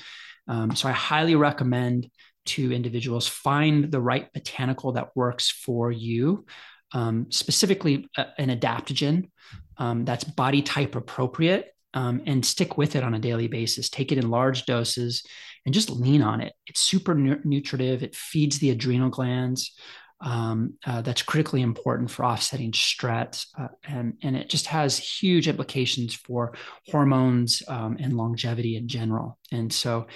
Um, 0.48 0.74
so 0.74 0.88
I 0.88 0.94
highly 0.94 1.36
recommend 1.36 2.10
to 2.46 2.72
individuals 2.72 3.28
find 3.28 3.92
the 3.92 4.00
right 4.00 4.32
botanical 4.32 4.94
that 4.94 5.10
works 5.14 5.52
for 5.52 5.92
you, 5.92 6.46
um, 6.94 7.30
specifically 7.30 8.08
uh, 8.18 8.24
an 8.38 8.58
adaptogen 8.58 9.30
um, 9.76 10.06
that's 10.06 10.24
body 10.24 10.62
type 10.62 10.96
appropriate 10.96 11.74
um, 11.94 12.22
and 12.26 12.46
stick 12.46 12.78
with 12.78 12.96
it 12.96 13.04
on 13.04 13.16
a 13.16 13.20
daily 13.20 13.48
basis. 13.48 13.90
Take 13.90 14.14
it 14.14 14.18
in 14.18 14.30
large 14.30 14.66
doses 14.66 15.24
and 15.68 15.74
just 15.74 15.90
lean 15.90 16.22
on 16.22 16.40
it. 16.40 16.54
It's 16.66 16.80
super 16.80 17.14
nutritive. 17.14 18.02
It 18.02 18.16
feeds 18.16 18.58
the 18.58 18.70
adrenal 18.70 19.10
glands. 19.10 19.74
Um, 20.22 20.76
uh, 20.86 21.02
that's 21.02 21.22
critically 21.22 21.62
important 21.62 22.10
for 22.10 22.26
offsetting 22.26 22.72
stress, 22.74 23.48
uh, 23.60 23.68
and 23.84 24.14
and 24.24 24.36
it 24.36 24.50
just 24.50 24.66
has 24.68 24.98
huge 24.98 25.48
implications 25.48 26.16
for 26.16 26.56
hormones 26.88 27.62
um, 27.68 27.98
and 28.00 28.18
longevity 28.18 28.78
in 28.78 28.88
general. 28.88 29.38
And 29.52 29.72
so. 29.72 30.08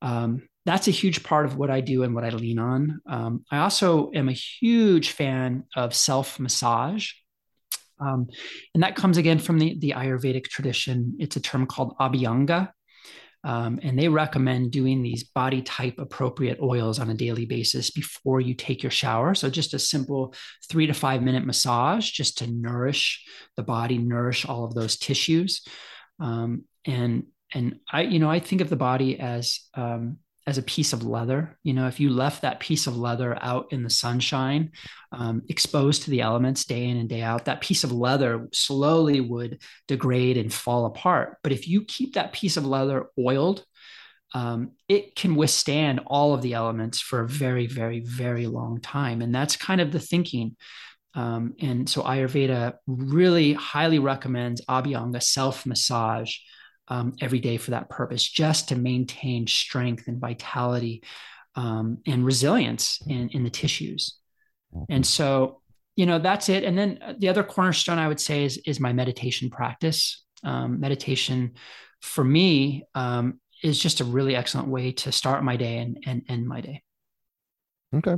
Um, 0.00 0.48
that's 0.64 0.86
a 0.86 0.92
huge 0.92 1.24
part 1.24 1.44
of 1.44 1.56
what 1.56 1.70
I 1.70 1.80
do 1.80 2.04
and 2.04 2.14
what 2.14 2.24
I 2.24 2.30
lean 2.30 2.60
on. 2.60 3.00
Um, 3.08 3.44
I 3.50 3.58
also 3.58 4.12
am 4.14 4.28
a 4.28 4.32
huge 4.32 5.10
fan 5.10 5.64
of 5.74 5.92
self 5.92 6.38
massage. 6.38 7.10
Um, 8.00 8.28
and 8.72 8.84
that 8.84 8.94
comes 8.94 9.16
again 9.16 9.40
from 9.40 9.58
the, 9.58 9.76
the 9.78 9.94
Ayurvedic 9.96 10.44
tradition. 10.44 11.16
It's 11.18 11.34
a 11.34 11.40
term 11.40 11.66
called 11.66 11.96
Abhyanga. 11.98 12.70
Um, 13.44 13.80
and 13.82 13.98
they 13.98 14.08
recommend 14.08 14.70
doing 14.70 15.02
these 15.02 15.24
body 15.24 15.62
type 15.62 15.98
appropriate 15.98 16.60
oils 16.60 17.00
on 17.00 17.10
a 17.10 17.14
daily 17.14 17.44
basis 17.44 17.90
before 17.90 18.40
you 18.40 18.54
take 18.54 18.82
your 18.82 18.90
shower. 18.90 19.34
So, 19.34 19.50
just 19.50 19.74
a 19.74 19.78
simple 19.78 20.34
three 20.68 20.86
to 20.86 20.94
five 20.94 21.22
minute 21.22 21.44
massage 21.44 22.10
just 22.10 22.38
to 22.38 22.46
nourish 22.46 23.24
the 23.56 23.64
body, 23.64 23.98
nourish 23.98 24.46
all 24.46 24.64
of 24.64 24.74
those 24.74 24.96
tissues. 24.96 25.64
Um, 26.20 26.64
and 26.84 27.24
and 27.54 27.80
I, 27.90 28.02
you 28.02 28.18
know, 28.18 28.30
I 28.30 28.40
think 28.40 28.60
of 28.60 28.70
the 28.70 28.76
body 28.76 29.18
as 29.18 29.60
um, 29.74 30.18
as 30.46 30.58
a 30.58 30.62
piece 30.62 30.92
of 30.92 31.04
leather. 31.04 31.56
You 31.62 31.72
know, 31.72 31.86
if 31.86 32.00
you 32.00 32.10
left 32.10 32.42
that 32.42 32.60
piece 32.60 32.86
of 32.86 32.96
leather 32.96 33.38
out 33.40 33.66
in 33.70 33.82
the 33.82 33.90
sunshine, 33.90 34.72
um, 35.12 35.42
exposed 35.48 36.02
to 36.02 36.10
the 36.10 36.20
elements 36.20 36.64
day 36.64 36.88
in 36.88 36.96
and 36.96 37.08
day 37.08 37.22
out, 37.22 37.44
that 37.44 37.60
piece 37.60 37.84
of 37.84 37.92
leather 37.92 38.48
slowly 38.52 39.20
would 39.20 39.62
degrade 39.86 40.36
and 40.36 40.52
fall 40.52 40.86
apart. 40.86 41.38
But 41.42 41.52
if 41.52 41.68
you 41.68 41.84
keep 41.84 42.14
that 42.14 42.32
piece 42.32 42.56
of 42.56 42.66
leather 42.66 43.06
oiled, 43.18 43.64
um, 44.34 44.72
it 44.88 45.14
can 45.14 45.36
withstand 45.36 46.00
all 46.06 46.34
of 46.34 46.42
the 46.42 46.54
elements 46.54 47.00
for 47.00 47.20
a 47.20 47.28
very, 47.28 47.66
very, 47.66 48.00
very 48.00 48.46
long 48.46 48.80
time. 48.80 49.22
And 49.22 49.34
that's 49.34 49.56
kind 49.56 49.80
of 49.80 49.92
the 49.92 50.00
thinking. 50.00 50.56
Um, 51.14 51.54
and 51.60 51.88
so 51.88 52.02
Ayurveda 52.02 52.74
really 52.86 53.52
highly 53.52 53.98
recommends 53.98 54.64
Abhyanga 54.64 55.22
self 55.22 55.66
massage 55.66 56.34
um, 56.88 57.14
every 57.20 57.40
day 57.40 57.56
for 57.56 57.70
that 57.72 57.88
purpose, 57.88 58.28
just 58.28 58.68
to 58.68 58.76
maintain 58.76 59.46
strength 59.46 60.08
and 60.08 60.20
vitality 60.20 61.02
um, 61.54 61.98
and 62.06 62.24
resilience 62.24 63.00
in, 63.06 63.28
in 63.30 63.44
the 63.44 63.50
tissues. 63.50 64.18
And 64.88 65.06
so, 65.06 65.60
you 65.96 66.06
know, 66.06 66.18
that's 66.18 66.48
it. 66.48 66.64
And 66.64 66.76
then 66.76 67.16
the 67.18 67.28
other 67.28 67.42
cornerstone 67.42 67.98
I 67.98 68.08
would 68.08 68.20
say 68.20 68.44
is, 68.44 68.58
is 68.66 68.80
my 68.80 68.92
meditation 68.92 69.50
practice. 69.50 70.24
Um, 70.44 70.80
meditation 70.80 71.52
for 72.00 72.24
me 72.24 72.84
um, 72.94 73.38
is 73.62 73.78
just 73.78 74.00
a 74.00 74.04
really 74.04 74.34
excellent 74.34 74.68
way 74.68 74.92
to 74.92 75.12
start 75.12 75.44
my 75.44 75.56
day 75.56 75.78
and, 75.78 76.02
and 76.06 76.22
end 76.28 76.48
my 76.48 76.60
day. 76.60 76.82
Okay. 77.94 78.16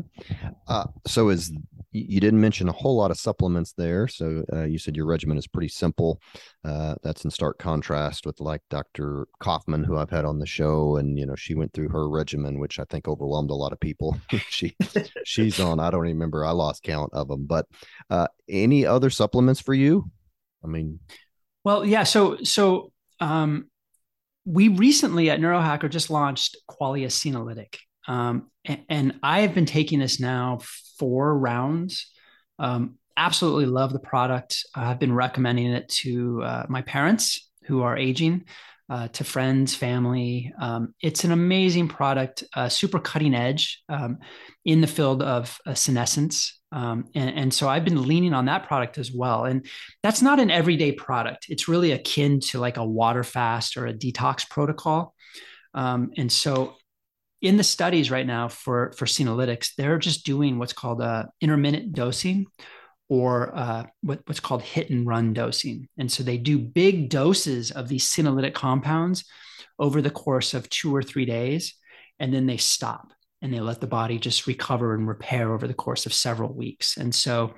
Uh, 0.69 0.87
so 1.07 1.29
is 1.31 1.53
you 1.95 2.21
didn't 2.21 2.41
mention 2.41 2.69
a 2.69 2.73
whole 2.73 2.97
lot 2.97 3.13
of 3.13 3.19
supplements 3.19 3.73
there. 3.73 4.09
So 4.09 4.45
uh, 4.53 4.65
you 4.65 4.79
said 4.79 4.97
your 4.97 5.07
regimen 5.07 5.39
is 5.39 5.47
pretty 5.47 5.69
simple. 5.69 6.21
Uh, 6.65 6.97
that's 7.03 7.25
in 7.25 7.31
stark 7.31 7.59
contrast 7.59 8.27
with 8.27 8.41
like 8.41 8.63
Dr. 8.69 9.29
Kaufman, 9.39 9.85
who 9.85 9.97
I've 9.97 10.11
had 10.11 10.25
on 10.25 10.41
the 10.41 10.47
show, 10.47 10.97
and 10.97 11.19
you 11.19 11.25
know 11.25 11.37
she 11.37 11.55
went 11.55 11.73
through 11.73 11.91
her 11.91 12.09
regimen, 12.09 12.59
which 12.59 12.81
I 12.81 12.85
think 12.91 13.07
overwhelmed 13.07 13.51
a 13.51 13.55
lot 13.55 13.73
of 13.73 13.79
people. 13.79 14.17
she 14.49 14.77
she's 15.25 15.61
on. 15.61 15.79
I 15.79 15.91
don't 15.91 16.01
remember. 16.01 16.45
I 16.45 16.51
lost 16.51 16.83
count 16.83 17.11
of 17.13 17.29
them. 17.29 17.47
But 17.47 17.67
uh, 18.11 18.27
any 18.49 18.85
other 18.85 19.11
supplements 19.11 19.61
for 19.61 19.73
you? 19.73 20.11
I 20.65 20.67
mean, 20.67 20.99
well, 21.65 21.85
yeah. 21.85 22.03
So, 22.03 22.39
so 22.43 22.93
um, 23.21 23.71
we 24.45 24.69
recently 24.69 25.31
at 25.31 25.41
Neurohacker 25.41 25.91
just 25.91 26.11
launched 26.11 26.57
Qualia 26.69 27.07
Senolytic. 27.07 27.77
Um, 28.07 28.51
and, 28.65 28.81
and, 28.89 29.19
I 29.23 29.41
have 29.41 29.55
been 29.55 29.67
taking 29.67 29.99
this 29.99 30.21
now 30.21 30.61
four 30.99 31.37
rounds. 31.39 32.11
Um, 32.59 32.99
absolutely 33.17 33.67
love 33.67 33.93
the 33.93 33.99
product. 33.99 34.65
I've 34.75 34.99
been 34.99 35.15
recommending 35.15 35.73
it 35.73 35.89
to 36.01 36.43
uh, 36.43 36.67
my 36.69 36.83
parents 36.83 37.51
who 37.65 37.83
are 37.83 37.97
aging, 37.97 38.45
uh, 38.91 39.09
to 39.09 39.25
friends, 39.25 39.75
family. 39.75 40.53
Um, 40.61 40.95
it's 41.01 41.25
an 41.25 41.33
amazing 41.33 41.89
product, 41.89 42.45
uh, 42.55 42.69
super 42.69 42.99
cutting 42.99 43.35
edge 43.35 43.83
um, 43.89 44.19
in 44.65 44.81
the 44.81 44.87
field 44.87 45.23
of 45.23 45.59
uh, 45.67 45.75
senescence. 45.75 46.61
Um, 46.71 47.05
and, 47.15 47.37
and, 47.37 47.55
so 47.55 47.69
I've 47.69 47.85
been 47.85 48.07
leaning 48.07 48.35
on 48.35 48.47
that 48.47 48.67
product 48.67 48.99
as 48.99 49.13
well. 49.13 49.45
And 49.45 49.65
that's 50.03 50.23
not 50.23 50.41
an 50.41 50.51
everyday 50.51 50.91
product. 50.91 51.47
It's 51.49 51.69
really 51.69 51.93
akin 51.93 52.41
to 52.41 52.59
like 52.59 52.77
a 52.77 52.85
water 52.85 53.23
fast 53.23 53.77
or 53.77 53.87
a 53.87 53.95
detox 53.95 54.49
protocol. 54.51 55.15
Um, 55.73 56.11
and 56.17 56.31
so 56.31 56.75
in 57.45 57.59
the 57.59 57.63
studies 57.63 58.11
right 58.11 58.27
now 58.27 58.49
for, 58.49 58.93
for 58.97 59.05
senolytics, 59.05 59.75
they're 59.77 59.99
just 59.99 60.25
doing 60.25 60.59
what's 60.59 60.73
called 60.73 61.03
a 61.03 61.05
uh, 61.05 61.25
intermittent 61.43 61.93
dosing 61.93 62.47
or 63.11 63.55
uh, 63.55 63.85
what, 64.01 64.21
what's 64.25 64.41
called 64.41 64.63
hit 64.63 64.89
and 64.89 65.07
run 65.07 65.35
dosing. 65.35 65.87
And 65.99 66.11
so 66.11 66.23
they 66.23 66.39
do 66.39 66.59
big 66.59 67.11
doses 67.11 67.71
of 67.71 67.87
these 67.87 68.11
senolytic 68.11 68.55
compounds 68.55 69.27
over 69.79 70.01
the 70.01 70.11
course 70.11 70.55
of 70.55 70.71
two 70.71 70.97
or 70.97 71.03
three 71.03 71.27
days, 71.27 71.75
and 72.19 72.33
then 72.33 72.47
they 72.47 72.57
stop 72.57 73.13
and 73.43 73.53
they 73.53 73.61
let 73.61 73.79
the 73.79 73.87
body 73.87 74.19
just 74.19 74.47
recover 74.47 74.95
and 74.95 75.07
repair 75.07 75.53
over 75.53 75.69
the 75.69 75.75
course 75.75 76.07
of 76.07 76.15
several 76.15 76.55
weeks. 76.55 76.97
And 76.97 77.15
so, 77.15 77.53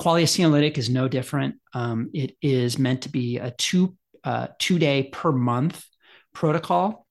Qualia 0.00 0.24
Senolytic 0.24 0.78
is 0.78 0.88
no 0.88 1.08
different. 1.08 1.56
Um, 1.74 2.10
it 2.14 2.36
is 2.40 2.78
meant 2.78 3.02
to 3.02 3.10
be 3.10 3.36
a 3.36 3.50
two 3.50 3.96
uh, 4.24 4.48
two 4.58 4.78
day 4.78 5.10
per 5.12 5.30
month 5.30 5.84
protocol. 6.32 7.05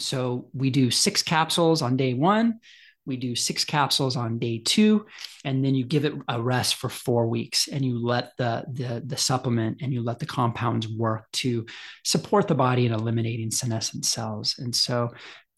So 0.00 0.48
we 0.52 0.70
do 0.70 0.90
six 0.90 1.22
capsules 1.22 1.82
on 1.82 1.96
day 1.96 2.14
one. 2.14 2.60
We 3.06 3.16
do 3.16 3.34
six 3.34 3.64
capsules 3.64 4.14
on 4.14 4.38
day 4.38 4.58
two, 4.64 5.06
and 5.44 5.64
then 5.64 5.74
you 5.74 5.84
give 5.84 6.04
it 6.04 6.12
a 6.28 6.40
rest 6.40 6.76
for 6.76 6.88
four 6.88 7.26
weeks, 7.26 7.66
and 7.66 7.84
you 7.84 7.98
let 7.98 8.36
the 8.36 8.64
the, 8.70 9.02
the 9.04 9.16
supplement 9.16 9.78
and 9.80 9.92
you 9.92 10.02
let 10.02 10.18
the 10.18 10.26
compounds 10.26 10.86
work 10.86 11.24
to 11.32 11.66
support 12.04 12.46
the 12.46 12.54
body 12.54 12.86
in 12.86 12.92
eliminating 12.92 13.50
senescent 13.50 14.04
cells. 14.04 14.56
And 14.58 14.74
so 14.76 15.10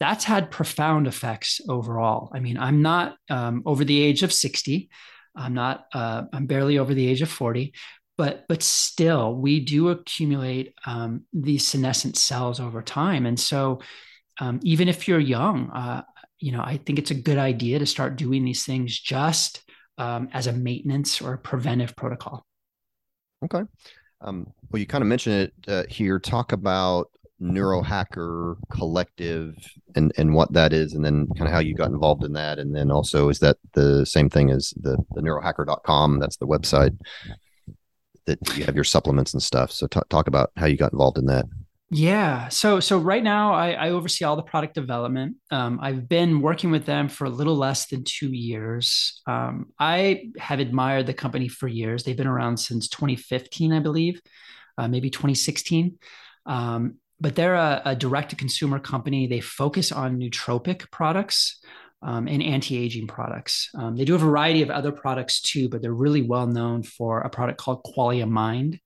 that's 0.03 0.25
had 0.25 0.51
profound 0.51 1.07
effects 1.07 1.61
overall. 1.69 2.29
I 2.33 2.39
mean, 2.39 2.57
I'm 2.57 2.81
not 2.81 3.15
um, 3.29 3.63
over 3.65 3.85
the 3.85 4.01
age 4.01 4.21
of 4.21 4.33
60. 4.33 4.89
I'm 5.33 5.53
not, 5.53 5.85
uh, 5.93 6.23
I'm 6.33 6.45
barely 6.45 6.77
over 6.77 6.93
the 6.93 7.07
age 7.07 7.21
of 7.21 7.29
40, 7.29 7.73
but, 8.17 8.43
but 8.49 8.61
still 8.61 9.33
we 9.33 9.61
do 9.61 9.89
accumulate 9.89 10.73
um, 10.85 11.23
these 11.31 11.65
senescent 11.65 12.17
cells 12.17 12.59
over 12.59 12.81
time. 12.81 13.25
And 13.25 13.39
so 13.39 13.79
um, 14.39 14.59
even 14.63 14.87
if 14.87 15.07
you're 15.07 15.19
young, 15.19 15.69
uh, 15.71 16.03
you 16.39 16.51
know, 16.51 16.61
I 16.61 16.77
think 16.77 16.99
it's 16.99 17.11
a 17.11 17.15
good 17.15 17.37
idea 17.37 17.79
to 17.79 17.85
start 17.85 18.15
doing 18.15 18.43
these 18.43 18.65
things 18.65 18.99
just 18.99 19.63
um, 19.97 20.29
as 20.33 20.47
a 20.47 20.53
maintenance 20.53 21.21
or 21.21 21.33
a 21.33 21.37
preventive 21.37 21.95
protocol. 21.95 22.45
Okay. 23.45 23.63
Um, 24.21 24.51
well, 24.71 24.79
you 24.79 24.85
kind 24.85 25.01
of 25.01 25.07
mentioned 25.07 25.35
it 25.35 25.53
uh, 25.67 25.83
here. 25.89 26.19
Talk 26.19 26.51
about 26.51 27.09
neurohacker 27.41 28.55
collective 28.69 29.55
and 29.95 30.13
and 30.17 30.33
what 30.33 30.53
that 30.53 30.71
is 30.71 30.93
and 30.93 31.03
then 31.03 31.27
kind 31.35 31.47
of 31.47 31.53
how 31.53 31.59
you 31.59 31.75
got 31.75 31.91
involved 31.91 32.23
in 32.23 32.31
that 32.31 32.57
and 32.57 32.73
then 32.73 32.89
also 32.89 33.27
is 33.27 33.39
that 33.39 33.57
the 33.73 34.05
same 34.05 34.29
thing 34.29 34.49
as 34.49 34.73
the 34.77 34.97
the 35.11 35.21
neurohacker.com 35.21 36.19
that's 36.19 36.37
the 36.37 36.47
website 36.47 36.97
that 38.25 38.39
you 38.55 38.63
have 38.63 38.75
your 38.75 38.83
supplements 38.85 39.33
and 39.33 39.43
stuff 39.43 39.71
so 39.71 39.87
t- 39.87 39.99
talk 40.09 40.27
about 40.27 40.51
how 40.55 40.65
you 40.65 40.77
got 40.77 40.93
involved 40.93 41.17
in 41.17 41.25
that 41.25 41.45
yeah 41.93 42.49
so 42.49 42.79
so 42.79 42.97
right 42.97 43.23
now 43.23 43.53
i, 43.53 43.71
I 43.71 43.89
oversee 43.91 44.25
all 44.25 44.35
the 44.35 44.43
product 44.43 44.73
development 44.73 45.37
um, 45.51 45.79
i've 45.81 46.09
been 46.09 46.41
working 46.41 46.71
with 46.71 46.85
them 46.85 47.07
for 47.07 47.25
a 47.25 47.29
little 47.29 47.55
less 47.55 47.87
than 47.87 48.03
two 48.03 48.31
years 48.31 49.21
um, 49.27 49.67
i 49.79 50.31
have 50.37 50.59
admired 50.59 51.07
the 51.07 51.13
company 51.13 51.47
for 51.47 51.67
years 51.67 52.03
they've 52.03 52.17
been 52.17 52.27
around 52.27 52.57
since 52.57 52.87
2015 52.89 53.73
i 53.73 53.79
believe 53.79 54.21
uh, 54.77 54.87
maybe 54.87 55.09
2016 55.09 55.97
um, 56.45 56.95
but 57.23 57.35
they're 57.35 57.55
a, 57.55 57.81
a 57.85 57.95
direct 57.95 58.31
to 58.31 58.35
consumer 58.35 58.79
company. 58.79 59.27
They 59.27 59.39
focus 59.39 59.93
on 59.93 60.19
nootropic 60.19 60.91
products 60.91 61.63
um, 62.01 62.27
and 62.27 62.43
anti 62.43 62.77
aging 62.77 63.07
products. 63.07 63.69
Um, 63.75 63.95
they 63.95 64.03
do 64.03 64.15
a 64.15 64.19
variety 64.19 64.61
of 64.61 64.69
other 64.69 64.91
products 64.91 65.41
too, 65.41 65.69
but 65.69 65.81
they're 65.81 65.93
really 65.93 66.21
well 66.21 66.47
known 66.47 66.83
for 66.83 67.21
a 67.21 67.29
product 67.29 67.59
called 67.59 67.81
Qualia 67.83 68.29
Mind. 68.29 68.79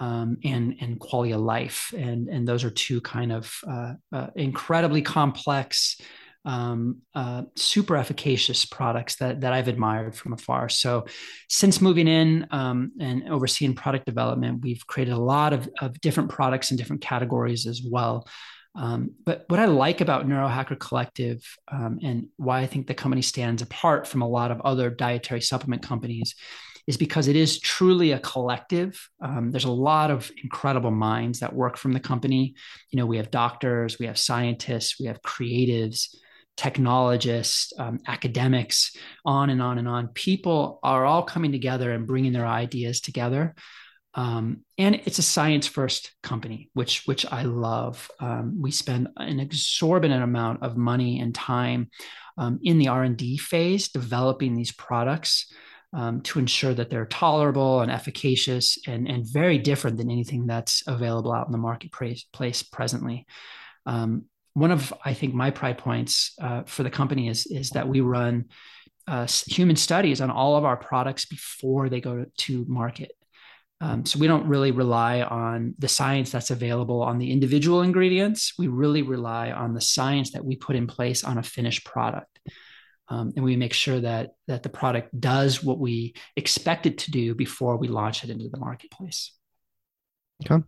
Um, 0.00 0.38
and 0.44 0.76
and 0.80 1.00
of 1.00 1.40
Life, 1.40 1.92
and 1.96 2.28
and 2.28 2.46
those 2.46 2.62
are 2.62 2.70
two 2.70 3.00
kind 3.00 3.32
of 3.32 3.52
uh, 3.68 3.94
uh, 4.12 4.28
incredibly 4.36 5.02
complex 5.02 6.00
um, 6.44 7.02
uh, 7.14 7.42
super 7.56 7.96
efficacious 7.96 8.64
products 8.64 9.16
that 9.16 9.42
that 9.42 9.52
I've 9.52 9.68
admired 9.68 10.14
from 10.14 10.32
afar. 10.32 10.68
So, 10.68 11.06
since 11.48 11.80
moving 11.80 12.08
in 12.08 12.46
um, 12.50 12.92
and 13.00 13.28
overseeing 13.28 13.74
product 13.74 14.06
development, 14.06 14.62
we've 14.62 14.86
created 14.86 15.12
a 15.12 15.18
lot 15.18 15.52
of, 15.52 15.68
of 15.80 16.00
different 16.00 16.30
products 16.30 16.70
in 16.70 16.76
different 16.76 17.02
categories 17.02 17.66
as 17.66 17.82
well. 17.84 18.26
Um, 18.74 19.10
but 19.26 19.44
what 19.48 19.60
I 19.60 19.64
like 19.64 20.00
about 20.00 20.28
Neurohacker 20.28 20.78
Collective 20.78 21.42
um, 21.70 21.98
and 22.02 22.28
why 22.36 22.60
I 22.60 22.66
think 22.66 22.86
the 22.86 22.94
company 22.94 23.22
stands 23.22 23.60
apart 23.60 24.06
from 24.06 24.22
a 24.22 24.28
lot 24.28 24.50
of 24.50 24.60
other 24.60 24.88
dietary 24.88 25.40
supplement 25.40 25.82
companies 25.82 26.34
is 26.88 26.96
because 26.96 27.28
it 27.28 27.36
is 27.36 27.60
truly 27.60 28.12
a 28.12 28.18
collective. 28.18 29.08
Um, 29.20 29.50
there's 29.50 29.66
a 29.66 29.70
lot 29.70 30.10
of 30.10 30.32
incredible 30.42 30.90
minds 30.90 31.40
that 31.40 31.52
work 31.52 31.76
from 31.76 31.92
the 31.92 32.00
company. 32.00 32.54
You 32.90 32.96
know, 32.96 33.04
we 33.04 33.18
have 33.18 33.30
doctors, 33.30 33.98
we 33.98 34.06
have 34.06 34.18
scientists, 34.18 34.98
we 34.98 35.04
have 35.04 35.20
creatives, 35.20 36.16
technologists, 36.56 37.74
um, 37.78 38.00
academics, 38.08 38.96
on 39.26 39.50
and 39.50 39.60
on 39.60 39.76
and 39.76 39.86
on. 39.86 40.08
People 40.08 40.80
are 40.82 41.04
all 41.04 41.22
coming 41.22 41.52
together 41.52 41.92
and 41.92 42.06
bringing 42.06 42.32
their 42.32 42.46
ideas 42.46 43.02
together. 43.02 43.54
Um, 44.14 44.64
and 44.78 44.94
it's 45.04 45.18
a 45.18 45.22
science 45.22 45.66
first 45.66 46.10
company, 46.22 46.70
which 46.72 47.02
which 47.04 47.26
I 47.30 47.42
love. 47.42 48.10
Um, 48.18 48.62
we 48.62 48.70
spend 48.70 49.08
an 49.18 49.40
exorbitant 49.40 50.24
amount 50.24 50.62
of 50.62 50.78
money 50.78 51.20
and 51.20 51.34
time 51.34 51.90
um, 52.38 52.60
in 52.62 52.78
the 52.78 52.88
R 52.88 53.02
and 53.02 53.16
D 53.16 53.36
phase 53.36 53.88
developing 53.88 54.56
these 54.56 54.72
products. 54.72 55.52
Um, 55.94 56.20
to 56.20 56.38
ensure 56.38 56.74
that 56.74 56.90
they're 56.90 57.06
tolerable 57.06 57.80
and 57.80 57.90
efficacious 57.90 58.76
and, 58.86 59.08
and 59.08 59.24
very 59.26 59.56
different 59.56 59.96
than 59.96 60.10
anything 60.10 60.46
that's 60.46 60.82
available 60.86 61.32
out 61.32 61.46
in 61.46 61.52
the 61.52 61.56
marketplace 61.56 62.62
presently. 62.62 63.26
Um, 63.86 64.26
one 64.52 64.70
of 64.70 64.92
I 65.02 65.14
think 65.14 65.32
my 65.34 65.50
pride 65.50 65.78
points 65.78 66.34
uh, 66.42 66.64
for 66.66 66.82
the 66.82 66.90
company 66.90 67.28
is 67.28 67.46
is 67.46 67.70
that 67.70 67.88
we 67.88 68.02
run 68.02 68.46
uh, 69.06 69.26
human 69.46 69.76
studies 69.76 70.20
on 70.20 70.30
all 70.30 70.56
of 70.56 70.64
our 70.64 70.76
products 70.76 71.24
before 71.24 71.88
they 71.88 72.00
go 72.00 72.26
to 72.36 72.64
market. 72.68 73.12
Um, 73.80 74.04
so 74.04 74.18
we 74.18 74.26
don't 74.26 74.46
really 74.46 74.72
rely 74.72 75.22
on 75.22 75.74
the 75.78 75.88
science 75.88 76.32
that's 76.32 76.50
available 76.50 77.00
on 77.00 77.18
the 77.18 77.30
individual 77.30 77.82
ingredients. 77.82 78.54
We 78.58 78.66
really 78.66 79.02
rely 79.02 79.52
on 79.52 79.72
the 79.72 79.80
science 79.80 80.32
that 80.32 80.44
we 80.44 80.56
put 80.56 80.76
in 80.76 80.86
place 80.86 81.22
on 81.22 81.38
a 81.38 81.42
finished 81.42 81.84
product. 81.84 82.40
Um, 83.10 83.32
and 83.36 83.44
we 83.44 83.56
make 83.56 83.72
sure 83.72 84.00
that 84.00 84.30
that 84.46 84.62
the 84.62 84.68
product 84.68 85.18
does 85.18 85.62
what 85.62 85.78
we 85.78 86.14
expect 86.36 86.86
it 86.86 86.98
to 86.98 87.10
do 87.10 87.34
before 87.34 87.76
we 87.76 87.88
launch 87.88 88.24
it 88.24 88.30
into 88.30 88.48
the 88.48 88.58
marketplace. 88.58 89.32
Okay. 90.44 90.62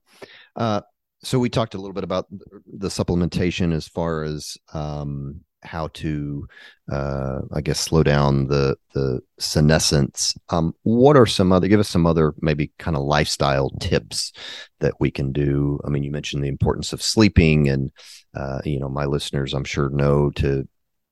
Uh, 0.56 0.80
so 1.22 1.38
we 1.38 1.50
talked 1.50 1.74
a 1.74 1.78
little 1.78 1.92
bit 1.92 2.04
about 2.04 2.26
the 2.30 2.88
supplementation 2.88 3.74
as 3.74 3.86
far 3.86 4.22
as 4.22 4.56
um, 4.72 5.40
how 5.62 5.88
to, 5.88 6.46
uh, 6.90 7.40
I 7.52 7.60
guess, 7.60 7.78
slow 7.78 8.02
down 8.02 8.46
the 8.46 8.76
the 8.94 9.20
senescence. 9.38 10.34
Um, 10.48 10.74
what 10.82 11.16
are 11.16 11.26
some 11.26 11.52
other? 11.52 11.68
Give 11.68 11.80
us 11.80 11.88
some 11.88 12.06
other 12.06 12.34
maybe 12.40 12.72
kind 12.78 12.96
of 12.96 13.02
lifestyle 13.02 13.70
tips 13.80 14.32
that 14.80 14.94
we 14.98 15.10
can 15.10 15.32
do. 15.32 15.78
I 15.84 15.90
mean, 15.90 16.02
you 16.02 16.10
mentioned 16.10 16.42
the 16.42 16.48
importance 16.48 16.92
of 16.92 17.02
sleeping, 17.02 17.68
and 17.68 17.92
uh, 18.34 18.60
you 18.64 18.80
know, 18.80 18.88
my 18.88 19.04
listeners, 19.04 19.52
I'm 19.52 19.64
sure, 19.64 19.90
know 19.90 20.30
to 20.36 20.66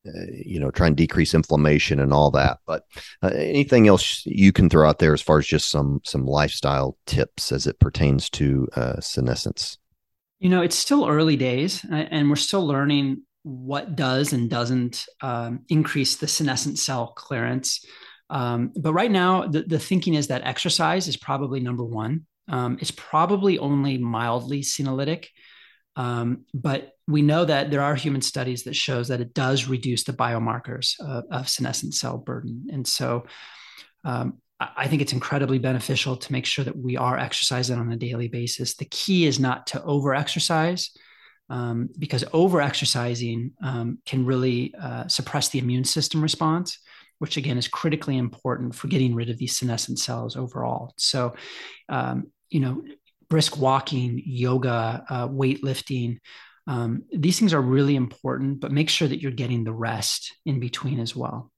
you 0.05 0.59
know 0.59 0.71
try 0.71 0.87
and 0.87 0.97
decrease 0.97 1.35
inflammation 1.35 2.01
and 2.01 2.13
all 2.13 2.31
that 2.31 2.59
but 2.67 2.85
uh, 3.23 3.31
anything 3.35 3.89
else 3.89 4.23
you 4.25 4.53
can 4.53 4.71
throw 4.71 4.89
out 4.89 5.01
there 5.01 5.13
as 5.13 5.21
far 5.21 5.39
as 5.39 5.47
just 5.47 5.69
some 5.69 6.01
some 6.05 6.25
lifestyle 6.25 6.97
tips 7.07 7.53
as 7.53 7.67
it 7.67 7.79
pertains 7.79 8.31
to 8.31 8.67
uh, 8.77 8.99
senescence 9.01 9.77
you 10.39 10.49
know, 10.49 10.63
it's 10.63 10.77
still 10.77 11.09
early 11.09 11.37
days, 11.37 11.85
and 11.91 12.31
we're 12.31 12.37
still 12.37 12.65
learning 12.65 13.23
what 13.43 13.97
does 13.97 14.33
and 14.33 14.49
doesn't 14.49 15.07
um, 15.21 15.61
increase 15.69 16.17
the 16.17 16.29
senescent 16.29 16.79
cell 16.79 17.09
clearance. 17.09 17.85
Um, 18.31 18.73
but 18.77 18.93
right 18.93 19.11
now, 19.11 19.47
the, 19.47 19.63
the 19.63 19.79
thinking 19.79 20.15
is 20.15 20.29
that 20.29 20.45
exercise 20.45 21.09
is 21.09 21.17
probably 21.17 21.61
number 21.61 21.85
one. 21.85 22.27
Um, 22.49 22.79
it's 22.81 22.93
probably 22.93 23.59
only 23.59 23.99
mildly 23.99 24.61
senolytic, 24.61 25.27
um, 25.99 26.45
but 26.55 26.93
we 27.09 27.23
know 27.23 27.45
that 27.45 27.73
there 27.73 27.83
are 27.83 27.97
human 27.97 28.23
studies 28.23 28.63
that 28.63 28.77
shows 28.77 29.09
that 29.09 29.21
it 29.21 29.35
does 29.35 29.67
reduce 29.67 30.05
the 30.05 30.13
biomarkers 30.13 30.99
of, 31.01 31.25
of 31.31 31.49
senescent 31.49 31.93
cell 31.93 32.17
burden. 32.17 32.69
And 32.73 32.87
so, 32.87 33.27
um, 34.05 34.39
I 34.61 34.89
think 34.89 35.03
it's 35.03 35.13
incredibly 35.13 35.59
beneficial 35.59 36.17
to 36.17 36.33
make 36.33 36.45
sure 36.45 36.65
that 36.65 36.77
we 36.77 36.97
are 36.97 37.17
exercising 37.17 37.79
on 37.79 37.93
a 37.93 37.97
daily 37.97 38.27
basis. 38.27 38.75
The 38.75 38.87
key 38.87 39.27
is 39.27 39.39
not 39.39 39.69
to 39.69 39.83
over 39.85 40.15
exercise 40.15 40.91
um, 41.49 41.91
because 41.97 42.25
over 42.33 42.61
exercising 42.61 43.53
um, 43.63 43.99
can 44.05 44.27
really 44.27 44.75
uh, 44.81 45.07
suppress 45.07 45.49
the 45.49 45.61
immune 45.61 45.85
system 45.85 46.21
response, 46.21 46.79
which 47.19 47.37
again 47.37 47.57
is 47.57 47.69
critically 47.69 48.19
important 48.19 48.75
for 48.75 48.89
getting 48.89 49.15
rid 49.15 49.31
of 49.31 49.39
these 49.39 49.57
senescent 49.57 50.01
cells 50.01 50.37
overall. 50.37 50.93
So, 50.97 51.35
um, 51.89 52.33
you 52.51 52.59
know, 52.59 52.83
brisk 53.31 53.59
walking, 53.59 54.23
yoga, 54.25 55.05
uh, 55.09 55.29
weightlifting, 55.29 56.19
um, 56.69 57.05
these 57.11 57.38
things 57.38 57.55
are 57.55 57.62
really 57.62 57.97
important, 57.97 58.61
but 58.61 58.71
make 58.71 58.91
sure 58.91 59.09
that 59.09 59.23
you're 59.23 59.33
getting 59.33 59.64
the 59.64 59.73
rest 59.73 60.37
in 60.45 60.61
between 60.61 61.01
as 61.01 61.17
well. 61.17 61.51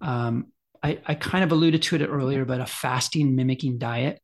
Um, 0.00 0.46
I, 0.82 0.98
I 1.06 1.14
kind 1.14 1.44
of 1.44 1.52
alluded 1.52 1.82
to 1.82 1.96
it 1.96 2.06
earlier, 2.06 2.46
but 2.46 2.62
a 2.62 2.66
fasting 2.66 3.36
mimicking 3.36 3.78
diet. 3.78 4.20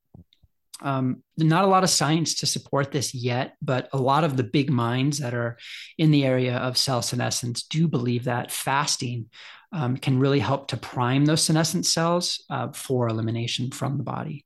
Um, 0.80 1.22
not 1.36 1.64
a 1.64 1.68
lot 1.68 1.84
of 1.84 1.90
science 1.90 2.36
to 2.36 2.46
support 2.46 2.90
this 2.90 3.14
yet, 3.14 3.54
but 3.60 3.88
a 3.92 3.98
lot 3.98 4.24
of 4.24 4.36
the 4.36 4.42
big 4.42 4.70
minds 4.70 5.18
that 5.18 5.34
are 5.34 5.58
in 5.98 6.10
the 6.10 6.24
area 6.24 6.56
of 6.56 6.78
cell 6.78 7.02
senescence 7.02 7.64
do 7.64 7.86
believe 7.86 8.24
that 8.24 8.50
fasting 8.50 9.26
um, 9.72 9.96
can 9.96 10.18
really 10.18 10.40
help 10.40 10.68
to 10.68 10.76
prime 10.76 11.26
those 11.26 11.42
senescent 11.42 11.84
cells 11.86 12.42
uh, 12.50 12.72
for 12.72 13.08
elimination 13.08 13.70
from 13.70 13.96
the 13.98 14.02
body. 14.02 14.44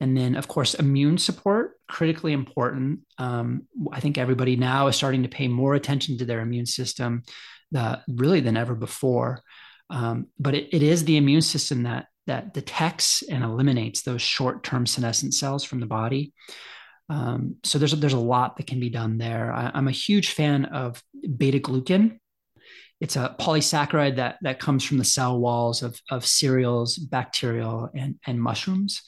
And 0.00 0.16
then, 0.16 0.36
of 0.36 0.46
course, 0.46 0.74
immune 0.74 1.18
support, 1.18 1.72
critically 1.88 2.32
important. 2.32 3.00
Um, 3.18 3.62
I 3.92 4.00
think 4.00 4.16
everybody 4.16 4.56
now 4.56 4.86
is 4.86 4.96
starting 4.96 5.24
to 5.24 5.28
pay 5.28 5.48
more 5.48 5.74
attention 5.74 6.18
to 6.18 6.24
their 6.24 6.40
immune 6.40 6.66
system, 6.66 7.24
uh, 7.74 7.96
really 8.06 8.40
than 8.40 8.56
ever 8.56 8.74
before. 8.74 9.42
Um, 9.90 10.28
but 10.38 10.54
it, 10.54 10.68
it 10.72 10.82
is 10.82 11.04
the 11.04 11.16
immune 11.16 11.42
system 11.42 11.82
that 11.84 12.06
that 12.26 12.52
detects 12.52 13.22
and 13.22 13.42
eliminates 13.42 14.02
those 14.02 14.20
short-term 14.20 14.84
senescent 14.84 15.32
cells 15.32 15.64
from 15.64 15.80
the 15.80 15.86
body. 15.86 16.34
Um, 17.08 17.56
so 17.64 17.78
there's 17.78 17.92
there's 17.92 18.12
a 18.12 18.18
lot 18.18 18.56
that 18.56 18.66
can 18.66 18.80
be 18.80 18.90
done 18.90 19.16
there. 19.18 19.52
I, 19.52 19.70
am 19.74 19.88
a 19.88 19.92
huge 19.92 20.32
fan 20.32 20.66
of 20.66 21.02
beta 21.36 21.58
glucan. 21.58 22.18
It's 23.00 23.16
a 23.16 23.36
polysaccharide 23.38 24.16
that 24.16 24.38
that 24.42 24.58
comes 24.58 24.84
from 24.84 24.98
the 24.98 25.04
cell 25.04 25.38
walls 25.38 25.82
of, 25.82 26.00
of 26.10 26.26
cereals, 26.26 26.96
bacterial, 26.96 27.88
and, 27.94 28.18
and 28.26 28.42
mushrooms. 28.42 29.02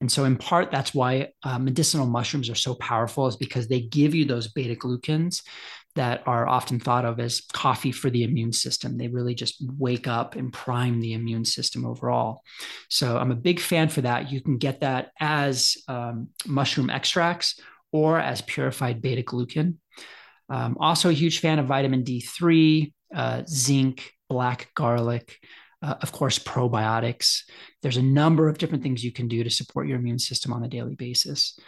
And 0.00 0.10
so, 0.10 0.24
in 0.24 0.36
part, 0.36 0.70
that's 0.70 0.94
why 0.94 1.28
uh, 1.42 1.58
medicinal 1.58 2.06
mushrooms 2.06 2.50
are 2.50 2.56
so 2.56 2.74
powerful, 2.74 3.26
is 3.26 3.36
because 3.36 3.68
they 3.68 3.80
give 3.80 4.14
you 4.14 4.24
those 4.24 4.48
beta 4.48 4.74
glucans 4.74 5.42
that 5.94 6.22
are 6.26 6.48
often 6.48 6.80
thought 6.80 7.04
of 7.04 7.20
as 7.20 7.42
coffee 7.52 7.92
for 7.92 8.10
the 8.10 8.24
immune 8.24 8.52
system. 8.52 8.96
They 8.96 9.08
really 9.08 9.34
just 9.34 9.62
wake 9.78 10.08
up 10.08 10.36
and 10.36 10.52
prime 10.52 11.00
the 11.00 11.12
immune 11.12 11.44
system 11.44 11.84
overall. 11.84 12.42
So 12.88 13.18
I'm 13.18 13.30
a 13.30 13.36
big 13.36 13.60
fan 13.60 13.88
for 13.88 14.00
that. 14.00 14.32
You 14.32 14.40
can 14.40 14.56
get 14.56 14.80
that 14.80 15.10
as 15.20 15.76
um, 15.88 16.28
mushroom 16.46 16.90
extracts 16.90 17.60
or 17.92 18.18
as 18.18 18.40
purified 18.40 19.02
beta 19.02 19.22
glucan. 19.22 19.76
Um, 20.48 20.76
also, 20.80 21.08
a 21.08 21.14
huge 21.14 21.40
fan 21.40 21.58
of 21.58 21.66
vitamin 21.66 22.04
D3, 22.04 22.92
uh, 23.14 23.42
zinc, 23.46 24.12
black 24.28 24.70
garlic. 24.74 25.38
Uh, 25.82 25.96
of 26.00 26.12
course, 26.12 26.38
probiotics. 26.38 27.40
There's 27.82 27.96
a 27.96 28.02
number 28.02 28.48
of 28.48 28.56
different 28.56 28.84
things 28.84 29.02
you 29.02 29.10
can 29.10 29.26
do 29.26 29.42
to 29.42 29.50
support 29.50 29.88
your 29.88 29.98
immune 29.98 30.20
system 30.20 30.52
on 30.52 30.62
a 30.62 30.68
daily 30.68 30.94
basis. 30.94 31.58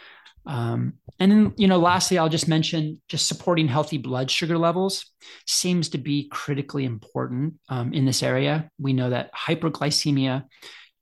Um, 0.45 0.93
and 1.19 1.31
then, 1.31 1.53
you 1.57 1.67
know, 1.67 1.79
lastly, 1.79 2.17
I'll 2.17 2.29
just 2.29 2.47
mention 2.47 3.01
just 3.09 3.27
supporting 3.27 3.67
healthy 3.67 3.97
blood 3.97 4.29
sugar 4.29 4.57
levels 4.57 5.11
seems 5.45 5.89
to 5.89 5.97
be 5.97 6.29
critically 6.29 6.85
important 6.85 7.55
um, 7.67 7.93
in 7.93 8.05
this 8.05 8.23
area. 8.23 8.69
We 8.79 8.93
know 8.93 9.09
that 9.09 9.33
hyperglycemia 9.33 10.45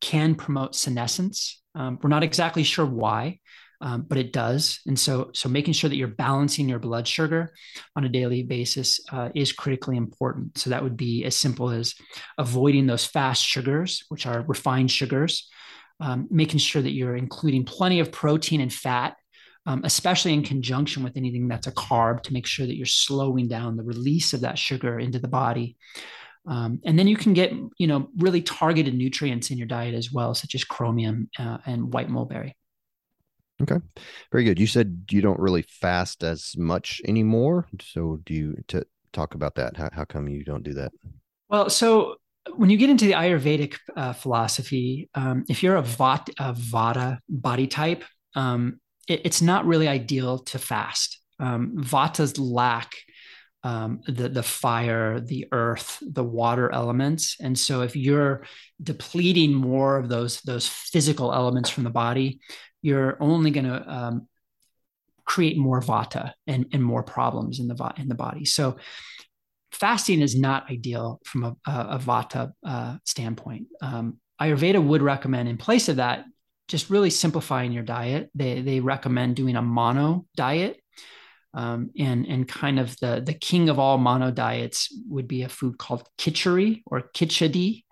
can 0.01 0.35
promote 0.35 0.75
senescence. 0.75 1.61
Um, 1.75 1.99
we're 2.01 2.09
not 2.09 2.23
exactly 2.23 2.63
sure 2.63 2.85
why, 2.85 3.39
um, 3.83 4.05
but 4.07 4.17
it 4.17 4.33
does. 4.33 4.79
And 4.87 4.97
so, 4.97 5.29
so 5.33 5.49
making 5.49 5.73
sure 5.73 5.89
that 5.89 5.97
you're 5.97 6.07
balancing 6.07 6.69
your 6.69 6.79
blood 6.79 7.07
sugar 7.07 7.53
on 7.95 8.05
a 8.05 8.09
daily 8.09 8.41
basis 8.41 8.99
uh, 9.11 9.29
is 9.35 9.51
critically 9.51 9.97
important. 9.97 10.57
So 10.57 10.69
that 10.69 10.81
would 10.81 10.97
be 10.97 11.25
as 11.25 11.35
simple 11.35 11.69
as 11.69 11.93
avoiding 12.37 12.87
those 12.87 13.05
fast 13.05 13.43
sugars, 13.43 14.05
which 14.07 14.25
are 14.25 14.45
refined 14.47 14.89
sugars. 14.89 15.49
Um, 15.99 16.27
making 16.31 16.57
sure 16.57 16.81
that 16.81 16.91
you're 16.91 17.15
including 17.15 17.65
plenty 17.65 17.99
of 17.99 18.11
protein 18.11 18.61
and 18.61 18.73
fat 18.73 19.15
um, 19.65 19.81
especially 19.85 20.33
in 20.33 20.43
conjunction 20.43 21.03
with 21.03 21.15
anything 21.15 21.47
that's 21.47 21.67
a 21.67 21.71
carb 21.71 22.21
to 22.23 22.33
make 22.33 22.45
sure 22.45 22.65
that 22.65 22.75
you're 22.75 22.85
slowing 22.85 23.47
down 23.47 23.77
the 23.77 23.83
release 23.83 24.33
of 24.33 24.41
that 24.41 24.57
sugar 24.57 24.99
into 24.99 25.19
the 25.19 25.27
body. 25.27 25.77
Um, 26.45 26.81
and 26.83 26.99
then 26.99 27.07
you 27.07 27.15
can 27.15 27.33
get, 27.33 27.53
you 27.77 27.87
know, 27.87 28.09
really 28.17 28.41
targeted 28.41 28.93
nutrients 28.93 29.51
in 29.51 29.57
your 29.57 29.67
diet 29.67 29.95
as 29.95 30.11
well, 30.11 30.33
such 30.33 30.55
as 30.55 30.65
chromium 30.65 31.29
uh, 31.39 31.59
and 31.65 31.93
white 31.93 32.09
mulberry. 32.09 32.57
Okay, 33.63 33.79
very 34.31 34.43
good. 34.43 34.59
You 34.59 34.67
said 34.67 35.05
you 35.09 35.21
don't 35.21 35.39
really 35.39 35.63
fast 35.63 36.23
as 36.23 36.55
much 36.57 37.01
anymore. 37.07 37.67
So 37.81 38.19
do 38.25 38.33
you 38.33 38.55
to 38.67 38.85
talk 39.13 39.35
about 39.35 39.55
that? 39.55 39.77
How, 39.77 39.89
how 39.91 40.05
come 40.05 40.27
you 40.27 40.43
don't 40.43 40.63
do 40.63 40.73
that? 40.73 40.91
Well, 41.49 41.69
so 41.69 42.15
when 42.55 42.69
you 42.69 42.77
get 42.77 42.89
into 42.89 43.05
the 43.05 43.13
Ayurvedic 43.13 43.77
uh, 43.95 44.13
philosophy, 44.13 45.09
um, 45.15 45.45
if 45.47 45.63
you're 45.63 45.77
a, 45.77 45.83
Vata, 45.83 46.33
a 46.39 46.53
Vata 46.53 47.19
body 47.29 47.67
type, 47.67 48.03
um, 48.35 48.79
it, 49.07 49.21
it's 49.23 49.41
not 49.41 49.65
really 49.65 49.87
ideal 49.87 50.39
to 50.39 50.59
fast. 50.59 51.19
Um, 51.39 51.73
Vatas 51.77 52.37
lack 52.39 52.91
um, 53.63 54.01
the 54.07 54.29
the 54.29 54.43
fire, 54.43 55.19
the 55.19 55.47
earth, 55.51 55.97
the 56.01 56.23
water 56.23 56.71
elements, 56.71 57.37
and 57.39 57.57
so 57.57 57.81
if 57.81 57.95
you're 57.95 58.45
depleting 58.81 59.53
more 59.53 59.97
of 59.97 60.09
those 60.09 60.41
those 60.41 60.67
physical 60.67 61.33
elements 61.33 61.69
from 61.69 61.83
the 61.83 61.89
body, 61.89 62.39
you're 62.81 63.17
only 63.21 63.51
going 63.51 63.65
to 63.65 63.89
um, 63.89 64.27
create 65.25 65.57
more 65.57 65.81
vata 65.81 66.33
and, 66.47 66.65
and 66.73 66.83
more 66.83 67.03
problems 67.03 67.59
in 67.59 67.67
the 67.67 67.93
in 67.97 68.07
the 68.07 68.15
body. 68.15 68.45
So 68.45 68.77
fasting 69.71 70.21
is 70.21 70.37
not 70.37 70.69
ideal 70.69 71.19
from 71.25 71.43
a, 71.43 71.55
a, 71.65 71.99
vata 71.99 72.51
uh, 72.65 72.97
standpoint. 73.05 73.67
Um, 73.81 74.19
Ayurveda 74.41 74.83
would 74.83 75.01
recommend 75.01 75.49
in 75.49 75.57
place 75.57 75.89
of 75.89 75.95
that 75.95 76.25
just 76.67 76.89
really 76.89 77.09
simplifying 77.09 77.71
your 77.71 77.83
diet. 77.83 78.29
They 78.35 78.61
they 78.61 78.79
recommend 78.79 79.35
doing 79.35 79.55
a 79.55 79.61
mono 79.61 80.25
diet. 80.35 80.79
Um, 81.55 81.91
and 81.97 82.25
and 82.25 82.47
kind 82.47 82.79
of 82.79 82.97
the 82.99 83.21
the 83.23 83.33
king 83.33 83.69
of 83.69 83.77
all 83.77 83.97
mono 83.97 84.31
diets 84.31 84.89
would 85.07 85.27
be 85.27 85.43
a 85.43 85.49
food 85.49 85.77
called 85.77 86.07
khichdi 86.17 86.81
or 86.87 87.09
khichdi. 87.15 87.83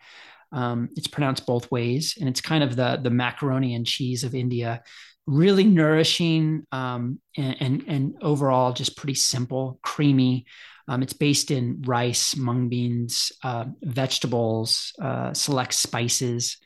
Um, 0.52 0.89
it's 0.95 1.08
pronounced 1.08 1.45
both 1.45 1.71
ways, 1.71 2.15
and 2.19 2.28
it's 2.28 2.41
kind 2.41 2.63
of 2.63 2.76
the 2.76 3.00
the 3.02 3.10
macaroni 3.12 3.76
and 3.76 3.86
cheese 3.86 4.24
of 4.24 4.36
India. 4.36 4.82
Really 5.28 5.63
nourishing 5.63 6.65
um, 6.71 7.19
and, 7.38 7.56
and, 7.60 7.84
and 7.88 8.15
overall 8.21 8.74
just 8.74 8.97
pretty 8.97 9.13
simple, 9.13 9.80
creamy. 9.84 10.45
Um, 10.88 11.04
it's 11.04 11.13
based 11.13 11.52
in 11.52 11.84
rice, 11.86 12.36
mung 12.36 12.67
beans, 12.67 13.32
uh, 13.43 13.65
vegetables, 13.84 14.91
uh, 15.02 15.34
select 15.34 15.74
spices 15.76 16.58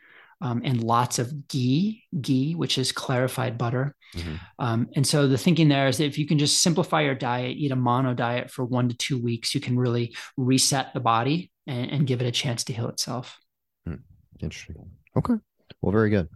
um, 0.41 0.61
and 0.63 0.83
lots 0.83 1.19
of 1.19 1.47
ghee, 1.47 2.03
ghee, 2.19 2.55
which 2.55 2.77
is 2.77 2.91
clarified 2.91 3.57
butter. 3.57 3.95
Mm-hmm. 4.15 4.35
Um, 4.59 4.89
and 4.95 5.05
so 5.05 5.27
the 5.27 5.37
thinking 5.37 5.67
there 5.67 5.87
is 5.87 5.97
that 5.97 6.05
if 6.05 6.17
you 6.17 6.27
can 6.27 6.39
just 6.39 6.61
simplify 6.61 7.01
your 7.01 7.15
diet, 7.15 7.57
eat 7.57 7.71
a 7.71 7.75
mono 7.75 8.13
diet 8.13 8.49
for 8.49 8.65
one 8.65 8.89
to 8.89 8.95
two 8.95 9.21
weeks, 9.21 9.53
you 9.53 9.61
can 9.61 9.77
really 9.77 10.15
reset 10.37 10.93
the 10.93 10.99
body 10.99 11.51
and, 11.67 11.91
and 11.91 12.07
give 12.07 12.21
it 12.21 12.27
a 12.27 12.31
chance 12.31 12.63
to 12.65 12.73
heal 12.73 12.89
itself. 12.89 13.37
Hmm. 13.85 13.95
Interesting. 14.39 14.89
Okay. 15.17 15.35
Well, 15.81 15.91
very 15.91 16.09
good. 16.09 16.29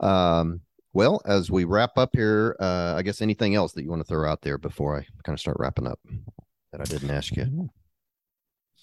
Um, 0.00 0.60
well, 0.92 1.22
as 1.24 1.50
we 1.50 1.64
wrap 1.64 1.96
up 1.96 2.10
here, 2.12 2.56
uh, 2.60 2.94
I 2.96 3.02
guess 3.02 3.22
anything 3.22 3.54
else 3.54 3.72
that 3.72 3.82
you 3.82 3.90
want 3.90 4.00
to 4.00 4.08
throw 4.08 4.30
out 4.30 4.42
there 4.42 4.58
before 4.58 4.98
I 4.98 5.06
kind 5.24 5.34
of 5.34 5.40
start 5.40 5.56
wrapping 5.58 5.86
up 5.86 5.98
that 6.72 6.80
I 6.80 6.84
didn't 6.84 7.10
ask 7.10 7.34
you? 7.36 7.70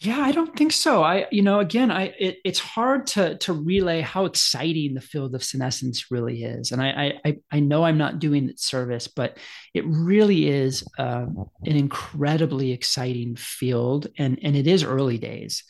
Yeah, 0.02 0.20
I 0.22 0.32
don't 0.32 0.56
think 0.56 0.72
so. 0.72 1.04
I, 1.04 1.26
you 1.30 1.42
know, 1.42 1.60
again, 1.60 1.92
I 1.92 2.14
it, 2.18 2.38
it's 2.46 2.60
hard 2.60 3.06
to 3.08 3.38
to 3.40 3.52
relay 3.52 4.00
how 4.00 4.24
exciting 4.24 4.94
the 4.94 5.02
field 5.02 5.36
of 5.36 5.44
senescence 5.44 6.10
really 6.10 6.44
is, 6.44 6.72
and 6.72 6.82
I 6.82 7.20
I 7.26 7.38
I 7.52 7.60
know 7.60 7.84
I'm 7.84 7.98
not 7.98 8.20
doing 8.20 8.48
it 8.48 8.62
service, 8.62 9.10
but 9.10 9.38
it 9.74 9.84
really 9.86 10.48
is 10.48 10.86
um, 10.98 11.50
an 11.66 11.76
incredibly 11.76 12.72
exciting 12.72 13.36
field, 13.36 14.08
and 14.18 14.40
and 14.42 14.56
it 14.56 14.68
is 14.68 14.86
early 14.86 15.18
days, 15.18 15.66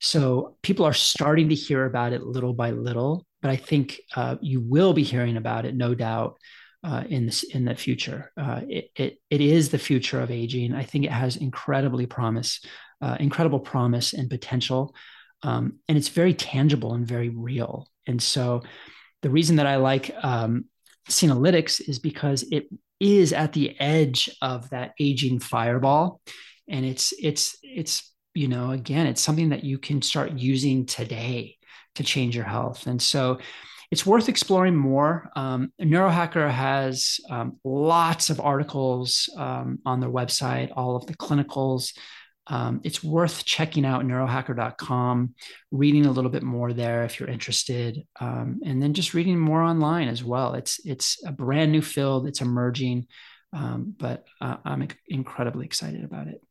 so 0.00 0.56
people 0.62 0.86
are 0.86 0.92
starting 0.94 1.48
to 1.48 1.54
hear 1.56 1.84
about 1.84 2.12
it 2.12 2.22
little 2.22 2.54
by 2.54 2.70
little. 2.70 3.26
But 3.40 3.50
I 3.50 3.56
think 3.56 4.00
uh, 4.14 4.36
you 4.40 4.60
will 4.60 4.92
be 4.92 5.02
hearing 5.02 5.36
about 5.36 5.64
it, 5.64 5.74
no 5.74 5.96
doubt, 5.96 6.36
uh, 6.84 7.02
in 7.08 7.26
this 7.26 7.42
in 7.42 7.64
the 7.64 7.74
future. 7.74 8.30
Uh, 8.36 8.60
it, 8.68 8.90
it 8.94 9.18
it 9.28 9.40
is 9.40 9.70
the 9.70 9.78
future 9.78 10.20
of 10.20 10.30
aging. 10.30 10.72
I 10.72 10.84
think 10.84 11.04
it 11.04 11.10
has 11.10 11.34
incredibly 11.36 12.06
promise 12.06 12.60
uh, 13.02 13.16
incredible 13.20 13.60
promise 13.60 14.14
and 14.14 14.30
potential. 14.30 14.94
Um, 15.42 15.80
and 15.88 15.98
it's 15.98 16.08
very 16.08 16.34
tangible 16.34 16.94
and 16.94 17.06
very 17.06 17.28
real. 17.28 17.88
And 18.06 18.22
so 18.22 18.62
the 19.22 19.30
reason 19.30 19.56
that 19.56 19.66
I 19.66 19.76
like 19.76 20.14
um, 20.22 20.66
Senolytics 21.10 21.86
is 21.86 21.98
because 21.98 22.44
it 22.50 22.68
is 23.00 23.32
at 23.32 23.52
the 23.52 23.78
edge 23.80 24.30
of 24.40 24.70
that 24.70 24.92
aging 25.00 25.40
fireball. 25.40 26.20
And 26.68 26.86
it's, 26.86 27.12
it's, 27.20 27.56
it's, 27.62 28.14
you 28.34 28.48
know, 28.48 28.70
again, 28.70 29.06
it's 29.06 29.20
something 29.20 29.48
that 29.48 29.64
you 29.64 29.78
can 29.78 30.00
start 30.00 30.32
using 30.32 30.86
today 30.86 31.56
to 31.96 32.04
change 32.04 32.36
your 32.36 32.44
health. 32.44 32.86
And 32.86 33.02
so 33.02 33.38
it's 33.90 34.06
worth 34.06 34.28
exploring 34.28 34.76
more. 34.76 35.28
Um, 35.36 35.72
Neurohacker 35.80 36.50
has 36.50 37.18
um, 37.28 37.58
lots 37.62 38.30
of 38.30 38.40
articles 38.40 39.28
um, 39.36 39.80
on 39.84 40.00
their 40.00 40.08
website, 40.08 40.72
all 40.74 40.96
of 40.96 41.06
the 41.06 41.16
clinicals. 41.16 41.92
Um, 42.52 42.82
it's 42.84 43.02
worth 43.02 43.46
checking 43.46 43.86
out 43.86 44.04
neurohacker.com, 44.04 45.34
reading 45.70 46.04
a 46.04 46.10
little 46.10 46.30
bit 46.30 46.42
more 46.42 46.74
there 46.74 47.02
if 47.04 47.18
you're 47.18 47.30
interested, 47.30 48.06
um, 48.20 48.60
and 48.62 48.82
then 48.82 48.92
just 48.92 49.14
reading 49.14 49.38
more 49.38 49.62
online 49.62 50.08
as 50.08 50.22
well. 50.22 50.52
It's 50.52 50.78
it's 50.84 51.16
a 51.24 51.32
brand 51.32 51.72
new 51.72 51.80
field, 51.80 52.26
it's 52.26 52.42
emerging, 52.42 53.06
um, 53.54 53.94
but 53.98 54.26
uh, 54.42 54.58
I'm 54.66 54.86
incredibly 55.08 55.64
excited 55.64 56.04
about 56.04 56.26
it. 56.26 56.42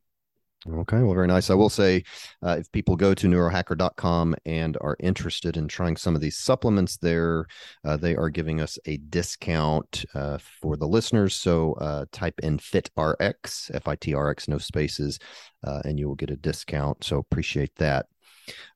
Okay, 0.70 1.02
well, 1.02 1.14
very 1.14 1.26
nice. 1.26 1.50
I 1.50 1.54
will 1.54 1.68
say 1.68 2.04
uh, 2.40 2.56
if 2.60 2.70
people 2.70 2.94
go 2.94 3.14
to 3.14 3.26
neurohacker.com 3.26 4.36
and 4.46 4.78
are 4.80 4.96
interested 5.00 5.56
in 5.56 5.66
trying 5.66 5.96
some 5.96 6.14
of 6.14 6.20
these 6.20 6.38
supplements 6.38 6.98
there, 6.98 7.46
uh, 7.84 7.96
they 7.96 8.14
are 8.14 8.30
giving 8.30 8.60
us 8.60 8.78
a 8.86 8.98
discount 8.98 10.04
uh, 10.14 10.38
for 10.38 10.76
the 10.76 10.86
listeners. 10.86 11.34
So 11.34 11.72
uh, 11.74 12.04
type 12.12 12.38
in 12.44 12.58
FitRx, 12.58 13.74
F 13.74 13.88
I 13.88 13.96
T 13.96 14.14
R 14.14 14.30
X, 14.30 14.46
no 14.46 14.58
spaces, 14.58 15.18
uh, 15.64 15.82
and 15.84 15.98
you 15.98 16.06
will 16.06 16.14
get 16.14 16.30
a 16.30 16.36
discount. 16.36 17.02
So 17.02 17.18
appreciate 17.18 17.74
that. 17.76 18.06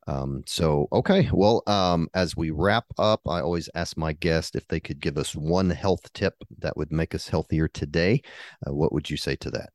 Um, 0.09 0.43
so, 0.45 0.89
okay. 0.93 1.28
Well, 1.32 1.62
um, 1.68 2.09
as 2.14 2.37
we 2.37 2.51
wrap 2.51 2.87
up, 2.99 3.20
I 3.28 3.41
always 3.41 3.68
ask 3.76 3.97
my 3.97 4.12
guest 4.12 4.57
if 4.57 4.66
they 4.66 4.80
could 4.80 4.99
give 4.99 5.18
us 5.18 5.37
one 5.37 5.70
health 5.70 6.12
tip 6.14 6.34
that 6.59 6.76
would 6.76 6.91
make 6.91 7.14
us 7.14 7.28
healthier 7.28 7.68
today. 7.68 8.22
Uh, 8.66 8.74
what 8.74 8.93
would 8.93 9.09
you 9.09 9.16
say 9.16 9.37
to 9.37 9.51
that? 9.53 9.70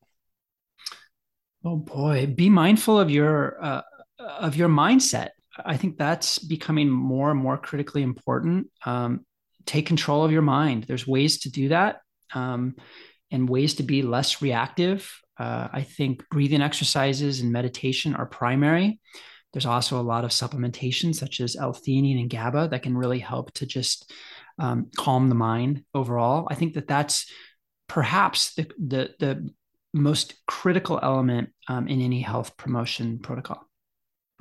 Oh 1.64 1.76
boy, 1.76 2.26
be 2.26 2.50
mindful 2.50 3.00
of 3.00 3.12
your 3.12 3.64
uh, 3.64 3.82
of 4.20 4.56
your 4.56 4.70
mindset. 4.70 5.30
I 5.64 5.78
think 5.78 5.98
that's 5.98 6.40
becoming 6.40 6.90
more 6.90 7.30
and 7.30 7.40
more 7.40 7.58
critically 7.58 8.02
important. 8.02 8.72
Um, 8.86 9.26
take 9.66 9.86
control 9.86 10.24
of 10.24 10.32
your 10.32 10.42
mind. 10.42 10.86
There's 10.86 11.06
ways 11.06 11.40
to 11.42 11.52
do 11.52 11.70
that, 11.70 12.02
um, 12.34 12.76
and 13.30 13.48
ways 13.48 13.76
to 13.76 13.84
be 13.84 14.02
less 14.02 14.42
reactive. 14.42 15.12
Uh, 15.38 15.68
I 15.72 15.84
think 15.84 16.28
breathing 16.30 16.62
exercises 16.62 17.42
and 17.42 17.52
meditation 17.52 18.16
are 18.16 18.26
primary. 18.26 19.00
There's 19.54 19.66
also 19.66 20.00
a 20.00 20.04
lot 20.04 20.24
of 20.24 20.32
supplementation, 20.32 21.14
such 21.14 21.42
as 21.42 21.56
L-theanine 21.56 22.22
and 22.22 22.30
GABA, 22.30 22.70
that 22.70 22.84
can 22.84 22.98
really 22.98 23.20
help 23.20 23.52
to 23.56 23.66
just 23.66 24.12
um, 24.58 24.90
calm 24.98 25.30
the 25.30 25.36
mind 25.36 25.84
overall. 25.94 26.48
I 26.50 26.56
think 26.56 26.74
that 26.74 26.88
that's 26.88 27.30
perhaps 27.88 28.56
the 28.56 28.72
the, 28.80 29.14
the 29.20 29.50
most 29.94 30.36
critical 30.48 31.00
element 31.02 31.50
um, 31.68 31.88
in 31.88 32.02
any 32.02 32.22
health 32.22 32.56
promotion 32.58 33.20
protocol. 33.20 33.68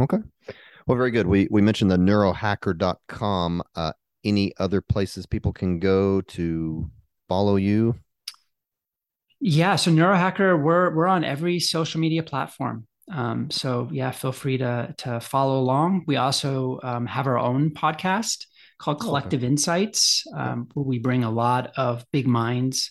Okay. 0.01 0.19
Well, 0.87 0.97
very 0.97 1.11
good. 1.11 1.27
We 1.27 1.49
we 1.51 1.63
mentioned 1.63 1.91
the 1.91 1.97
neurohacker.com. 1.97 3.63
Uh, 3.75 3.93
any 4.25 4.53
other 4.59 4.81
places 4.81 5.27
people 5.27 5.53
can 5.53 5.79
go 5.79 6.21
to 6.23 6.91
follow 7.29 7.57
you? 7.57 7.97
Yeah, 9.41 9.77
so 9.77 9.91
Neurohacker, 9.91 10.63
we're 10.63 10.95
we're 10.95 11.07
on 11.07 11.25
every 11.25 11.61
social 11.61 12.01
media 12.01 12.23
platform. 12.23 12.87
Um, 13.11 13.51
so 13.51 13.89
yeah, 13.91 14.11
feel 14.11 14.33
free 14.33 14.59
to 14.59 14.95
to 14.99 15.21
follow 15.21 15.59
along. 15.59 16.05
We 16.07 16.17
also 16.17 16.79
um, 16.83 17.07
have 17.07 17.27
our 17.27 17.39
own 17.39 17.71
podcast 17.71 18.45
called 18.79 18.99
oh, 19.01 19.05
Collective 19.05 19.41
okay. 19.41 19.47
Insights, 19.47 20.25
um, 20.35 20.69
where 20.75 20.85
we 20.85 20.99
bring 20.99 21.25
a 21.25 21.31
lot 21.31 21.73
of 21.77 22.05
big 22.13 22.27
minds 22.27 22.91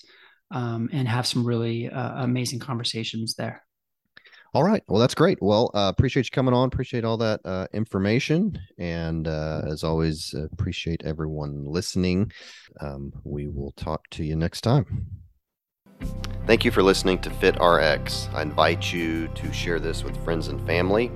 um, 0.51 0.89
and 0.91 1.07
have 1.07 1.27
some 1.27 1.45
really 1.45 1.89
uh, 1.89 2.23
amazing 2.23 2.59
conversations 2.59 3.35
there. 3.35 3.63
All 4.53 4.63
right. 4.63 4.83
Well, 4.87 4.99
that's 4.99 5.13
great. 5.13 5.37
Well, 5.41 5.69
uh, 5.75 5.91
appreciate 5.95 6.25
you 6.25 6.31
coming 6.31 6.55
on. 6.55 6.67
Appreciate 6.67 7.05
all 7.05 7.17
that 7.17 7.39
uh, 7.45 7.67
information. 7.71 8.59
And 8.79 9.27
uh, 9.27 9.61
as 9.67 9.83
always, 9.83 10.33
appreciate 10.33 11.03
everyone 11.05 11.65
listening. 11.65 12.31
Um, 12.79 13.13
we 13.23 13.47
will 13.47 13.73
talk 13.73 14.09
to 14.11 14.23
you 14.23 14.35
next 14.35 14.61
time. 14.61 15.05
Thank 16.47 16.63
you 16.65 16.71
for 16.71 16.81
listening 16.81 17.19
to 17.19 17.29
FitRx. 17.29 18.33
I 18.33 18.41
invite 18.41 18.91
you 18.91 19.27
to 19.27 19.53
share 19.53 19.79
this 19.79 20.03
with 20.03 20.17
friends 20.23 20.47
and 20.47 20.65
family. 20.65 21.11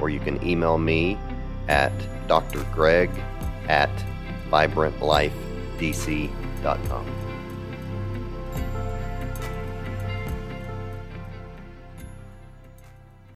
or 0.00 0.08
you 0.08 0.20
can 0.20 0.46
email 0.46 0.78
me 0.78 1.18
at 1.68 1.92
drgreg 2.28 3.10
at 3.68 4.04
vibrantlifedc.com. 4.50 7.17